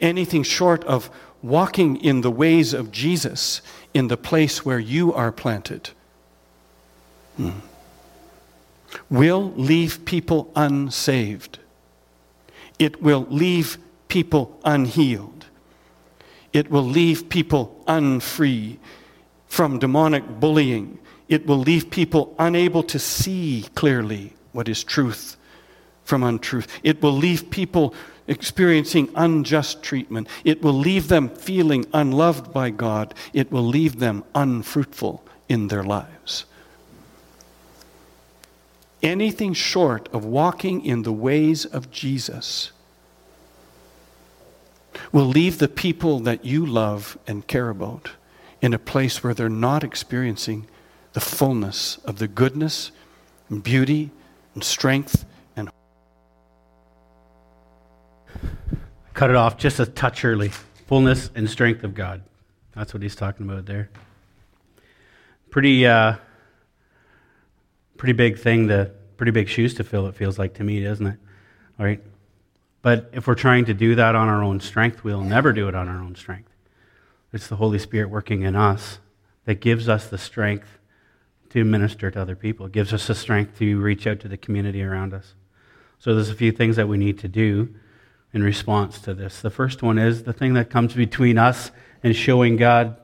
Anything 0.00 0.42
short 0.42 0.82
of 0.84 1.10
walking 1.42 1.96
in 1.96 2.22
the 2.22 2.30
ways 2.30 2.72
of 2.72 2.90
Jesus 2.90 3.60
in 3.92 4.08
the 4.08 4.16
place 4.16 4.64
where 4.64 4.78
you 4.78 5.12
are 5.12 5.30
planted. 5.30 5.90
Hmm 7.36 7.50
will 9.10 9.52
leave 9.56 10.04
people 10.04 10.50
unsaved. 10.54 11.58
It 12.78 13.02
will 13.02 13.26
leave 13.30 13.78
people 14.08 14.58
unhealed. 14.64 15.46
It 16.54 16.70
will 16.70 16.82
leave 16.82 17.28
people 17.28 17.84
unfree 17.86 18.78
from 19.46 19.78
demonic 19.78 20.26
bullying. 20.40 20.98
It 21.28 21.46
will 21.46 21.58
leave 21.58 21.90
people 21.90 22.34
unable 22.38 22.82
to 22.84 22.98
see 22.98 23.66
clearly 23.74 24.32
what 24.52 24.66
is 24.66 24.82
truth 24.82 25.36
from 26.04 26.22
untruth. 26.22 26.66
It 26.82 27.02
will 27.02 27.12
leave 27.12 27.50
people 27.50 27.94
experiencing 28.26 29.10
unjust 29.14 29.82
treatment. 29.82 30.28
It 30.44 30.62
will 30.62 30.72
leave 30.72 31.08
them 31.08 31.28
feeling 31.28 31.84
unloved 31.92 32.54
by 32.54 32.70
God. 32.70 33.12
It 33.34 33.52
will 33.52 33.66
leave 33.66 33.98
them 33.98 34.24
unfruitful 34.34 35.22
in 35.50 35.68
their 35.68 35.84
lives 35.84 36.46
anything 39.04 39.52
short 39.52 40.08
of 40.12 40.24
walking 40.24 40.84
in 40.84 41.02
the 41.02 41.12
ways 41.12 41.64
of 41.66 41.90
Jesus 41.90 42.72
will 45.14 45.24
leave 45.24 45.58
the 45.58 45.68
people 45.68 46.20
that 46.20 46.44
you 46.44 46.66
love 46.66 47.16
and 47.26 47.46
care 47.46 47.70
about 47.70 48.10
in 48.60 48.74
a 48.74 48.78
place 48.78 49.24
where 49.24 49.32
they're 49.32 49.48
not 49.48 49.82
experiencing 49.82 50.66
the 51.14 51.20
fullness 51.20 51.96
of 52.04 52.18
the 52.18 52.28
goodness 52.28 52.90
and 53.48 53.62
beauty 53.62 54.10
and 54.54 54.62
strength 54.62 55.24
and 55.56 55.70
cut 59.14 59.30
it 59.30 59.36
off 59.36 59.56
just 59.56 59.80
a 59.80 59.86
touch 59.86 60.22
early 60.22 60.50
fullness 60.86 61.30
and 61.34 61.48
strength 61.48 61.82
of 61.84 61.94
god 61.94 62.22
that's 62.74 62.92
what 62.92 63.02
he's 63.02 63.16
talking 63.16 63.48
about 63.48 63.64
there 63.64 63.88
pretty, 65.54 65.86
uh, 65.86 66.16
pretty 67.96 68.12
big 68.12 68.36
thing 68.36 68.66
to, 68.66 68.90
pretty 69.16 69.30
big 69.30 69.48
shoes 69.48 69.72
to 69.72 69.84
fill, 69.84 70.08
it 70.08 70.14
feels 70.16 70.36
like 70.36 70.54
to 70.54 70.64
me, 70.64 70.82
doesn't 70.82 71.06
it? 71.06 71.16
All 71.78 71.86
right? 71.86 72.02
But 72.84 73.08
if 73.14 73.26
we're 73.26 73.34
trying 73.34 73.64
to 73.64 73.72
do 73.72 73.94
that 73.94 74.14
on 74.14 74.28
our 74.28 74.42
own 74.42 74.60
strength, 74.60 75.04
we'll 75.04 75.22
never 75.22 75.54
do 75.54 75.68
it 75.68 75.74
on 75.74 75.88
our 75.88 76.02
own 76.02 76.14
strength. 76.16 76.50
It's 77.32 77.46
the 77.46 77.56
Holy 77.56 77.78
Spirit 77.78 78.10
working 78.10 78.42
in 78.42 78.54
us 78.54 78.98
that 79.46 79.62
gives 79.62 79.88
us 79.88 80.06
the 80.06 80.18
strength 80.18 80.68
to 81.48 81.64
minister 81.64 82.10
to 82.10 82.20
other 82.20 82.36
people, 82.36 82.66
it 82.66 82.72
gives 82.72 82.92
us 82.92 83.06
the 83.06 83.14
strength 83.14 83.58
to 83.58 83.80
reach 83.80 84.06
out 84.06 84.20
to 84.20 84.28
the 84.28 84.36
community 84.36 84.82
around 84.82 85.14
us. 85.14 85.32
So 85.98 86.14
there's 86.14 86.28
a 86.28 86.34
few 86.34 86.52
things 86.52 86.76
that 86.76 86.86
we 86.86 86.98
need 86.98 87.18
to 87.20 87.28
do 87.28 87.74
in 88.34 88.42
response 88.42 88.98
to 88.98 89.14
this. 89.14 89.40
The 89.40 89.48
first 89.48 89.82
one 89.82 89.96
is 89.96 90.24
the 90.24 90.34
thing 90.34 90.52
that 90.52 90.68
comes 90.68 90.92
between 90.92 91.38
us 91.38 91.70
and 92.02 92.14
showing 92.14 92.56
God 92.56 92.98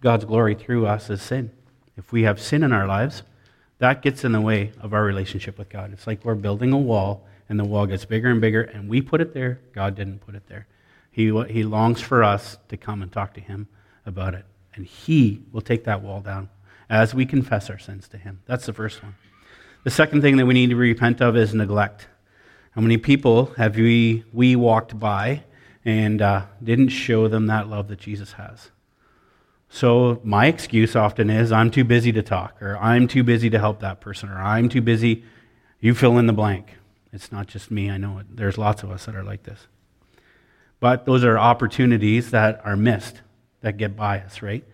God's 0.00 0.24
glory 0.24 0.54
through 0.54 0.86
us 0.86 1.10
is 1.10 1.20
sin. 1.20 1.50
If 1.98 2.10
we 2.10 2.22
have 2.22 2.40
sin 2.40 2.62
in 2.62 2.72
our 2.72 2.86
lives, 2.86 3.22
that 3.80 4.00
gets 4.00 4.24
in 4.24 4.32
the 4.32 4.40
way 4.40 4.72
of 4.80 4.94
our 4.94 5.04
relationship 5.04 5.58
with 5.58 5.68
God. 5.68 5.92
It's 5.92 6.06
like 6.06 6.24
we're 6.24 6.36
building 6.36 6.72
a 6.72 6.78
wall 6.78 7.26
and 7.48 7.58
the 7.58 7.64
wall 7.64 7.86
gets 7.86 8.04
bigger 8.04 8.30
and 8.30 8.40
bigger 8.40 8.62
and 8.62 8.88
we 8.88 9.00
put 9.00 9.20
it 9.20 9.34
there, 9.34 9.60
God 9.72 9.94
didn't 9.94 10.20
put 10.20 10.34
it 10.34 10.46
there. 10.48 10.66
He 11.10 11.26
he 11.48 11.64
longs 11.64 12.00
for 12.00 12.22
us 12.22 12.58
to 12.68 12.76
come 12.76 13.02
and 13.02 13.10
talk 13.10 13.34
to 13.34 13.40
him 13.40 13.68
about 14.04 14.34
it 14.34 14.44
and 14.74 14.86
he 14.86 15.42
will 15.52 15.62
take 15.62 15.84
that 15.84 16.02
wall 16.02 16.20
down 16.20 16.48
as 16.88 17.14
we 17.14 17.26
confess 17.26 17.70
our 17.70 17.78
sins 17.78 18.08
to 18.08 18.18
him. 18.18 18.40
That's 18.46 18.66
the 18.66 18.72
first 18.72 19.02
one. 19.02 19.14
The 19.84 19.90
second 19.90 20.22
thing 20.22 20.36
that 20.36 20.46
we 20.46 20.54
need 20.54 20.70
to 20.70 20.76
repent 20.76 21.20
of 21.20 21.36
is 21.36 21.54
neglect. 21.54 22.08
How 22.72 22.80
many 22.80 22.98
people 22.98 23.46
have 23.56 23.76
we, 23.76 24.24
we 24.32 24.54
walked 24.56 24.98
by 24.98 25.44
and 25.84 26.20
uh, 26.20 26.46
didn't 26.62 26.88
show 26.88 27.28
them 27.28 27.46
that 27.46 27.68
love 27.68 27.88
that 27.88 27.98
Jesus 27.98 28.32
has? 28.32 28.70
So, 29.68 30.20
my 30.22 30.46
excuse 30.46 30.94
often 30.94 31.28
is 31.28 31.50
I'm 31.50 31.70
too 31.70 31.84
busy 31.84 32.12
to 32.12 32.22
talk, 32.22 32.60
or 32.62 32.76
I'm 32.78 33.08
too 33.08 33.24
busy 33.24 33.50
to 33.50 33.58
help 33.58 33.80
that 33.80 34.00
person, 34.00 34.28
or 34.28 34.36
I'm 34.36 34.68
too 34.68 34.80
busy. 34.80 35.24
You 35.80 35.94
fill 35.94 36.18
in 36.18 36.26
the 36.26 36.32
blank. 36.32 36.75
It's 37.12 37.32
not 37.32 37.46
just 37.46 37.70
me, 37.70 37.90
I 37.90 37.96
know 37.96 38.18
it. 38.18 38.26
There's 38.36 38.58
lots 38.58 38.82
of 38.82 38.90
us 38.90 39.06
that 39.06 39.14
are 39.14 39.24
like 39.24 39.44
this. 39.44 39.66
But 40.80 41.06
those 41.06 41.24
are 41.24 41.38
opportunities 41.38 42.30
that 42.30 42.60
are 42.64 42.76
missed, 42.76 43.22
that 43.62 43.76
get 43.76 43.96
by 43.96 44.20
us, 44.20 44.42
right? 44.42 44.64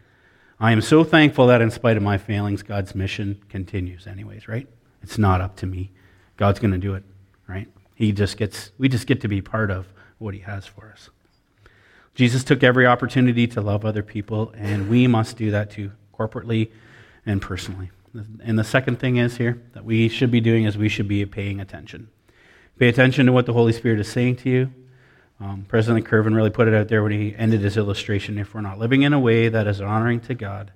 I 0.59 0.73
am 0.73 0.81
so 0.81 1.05
thankful 1.05 1.47
that 1.49 1.61
in 1.61 1.71
spite 1.71 1.97
of 1.97 2.03
my 2.03 2.19
failings, 2.19 2.63
God's 2.63 2.95
mission 2.95 3.41
continues, 3.49 4.07
anyways, 4.07 4.49
right? 4.49 4.69
It's 5.03 5.19
not 5.19 5.41
up 5.41 5.57
to 5.57 5.67
me. 5.67 5.91
God's 6.37 6.59
going 6.59 6.73
to 6.73 6.79
do 6.79 6.95
it, 6.95 7.05
right? 7.47 7.69
He 7.95 8.13
just 8.13 8.37
gets, 8.37 8.73
we 8.79 8.89
just 8.89 9.07
get 9.07 9.21
to 9.23 9.29
be 9.29 9.41
part 9.41 9.71
of 9.71 9.87
what 10.19 10.35
he 10.35 10.41
has 10.41 10.67
for 10.67 10.91
us. 10.93 11.11
Jesus 12.15 12.45
took 12.45 12.63
every 12.63 12.87
opportunity 12.87 13.47
to 13.49 13.61
love 13.61 13.85
other 13.85 14.03
people, 14.03 14.53
and 14.57 14.89
we 14.89 15.07
must 15.07 15.37
do 15.37 15.51
that 15.51 15.71
too, 15.71 15.93
corporately 16.17 16.71
and 17.25 17.41
personally. 17.41 17.91
And 18.45 18.59
the 18.59 18.65
second 18.65 18.99
thing 19.01 19.17
is 19.17 19.39
here 19.39 19.63
that 19.73 19.85
we 19.85 20.09
should 20.09 20.31
be 20.31 20.41
doing 20.41 20.65
is 20.65 20.77
we 20.77 20.89
should 20.91 21.09
be 21.09 21.25
paying 21.25 21.61
attention. 21.61 22.09
Pay 22.79 22.89
attention 22.89 23.27
to 23.27 23.33
what 23.33 23.47
the 23.47 23.53
Holy 23.53 23.73
Spirit 23.73 24.01
is 24.01 24.09
saying 24.11 24.37
to 24.37 24.51
you. 24.51 24.73
Um, 25.41 25.67
President 25.69 26.07
Kervin 26.07 26.35
really 26.35 26.51
put 26.51 26.69
it 26.69 26.75
out 26.75 26.89
there 26.89 27.03
when 27.03 27.13
he 27.13 27.35
ended 27.37 27.61
his 27.61 27.77
illustration. 27.77 28.39
If 28.39 28.55
we're 28.55 28.61
not 28.61 28.79
living 28.79 29.03
in 29.03 29.13
a 29.13 29.21
way 29.21 29.49
that 29.49 29.67
is 29.67 29.81
honoring 29.81 30.21
to 30.21 30.35
God, 30.35 30.73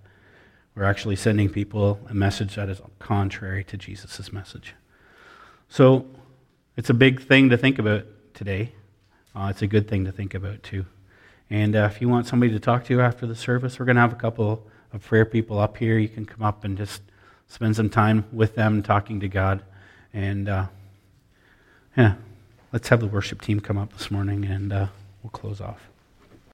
we're 0.75 0.85
actually 0.85 1.17
sending 1.17 1.49
people 1.49 2.01
a 2.09 2.15
message 2.15 2.57
that 2.57 2.69
is 2.69 2.81
contrary 2.99 3.65
to 3.65 3.77
Jesus' 3.77 4.33
message. 4.33 4.75
So 5.69 6.07
it's 6.77 6.91
a 6.91 6.95
big 6.95 7.23
thing 7.23 7.49
to 7.51 7.57
think 7.57 7.79
about 7.79 8.05
today. 8.35 8.73
Uh, 9.35 9.49
it's 9.51 9.63
a 9.63 9.67
good 9.67 9.89
thing 9.89 10.05
to 10.05 10.13
think 10.13 10.35
about, 10.35 10.63
too. 10.63 10.85
And 11.49 11.77
uh, 11.77 11.89
if 11.91 12.01
you 12.01 12.09
want 12.09 12.27
somebody 12.27 12.53
to 12.53 12.61
talk 12.61 12.85
to 12.87 13.01
after 13.01 13.27
the 13.27 13.35
service, 13.35 13.79
we're 13.79 13.87
going 13.87 13.97
to 13.97 14.03
have 14.03 14.13
a 14.13 14.17
couple 14.17 14.67
of 14.93 15.03
prayer 15.03 15.25
people 15.25 15.59
up 15.59 15.77
here. 15.77 15.97
You 15.99 16.09
can 16.09 16.27
come 16.27 16.43
up 16.43 16.65
and 16.65 16.77
just 16.77 17.03
spend 17.47 17.77
some 17.77 17.89
time 17.89 18.25
with 18.33 18.55
them 18.55 18.83
talking 18.83 19.21
to 19.21 19.29
God. 19.29 19.63
And 20.13 20.49
uh, 20.49 20.67
yeah, 21.97 22.15
let's 22.73 22.89
have 22.89 23.01
the 23.01 23.07
worship 23.07 23.41
team 23.41 23.61
come 23.61 23.79
up 23.79 23.93
this 23.93 24.11
morning 24.11 24.45
and 24.45 24.73
uh, 24.73 24.87
we'll 25.23 25.31
close 25.31 25.61
off. 25.61 25.89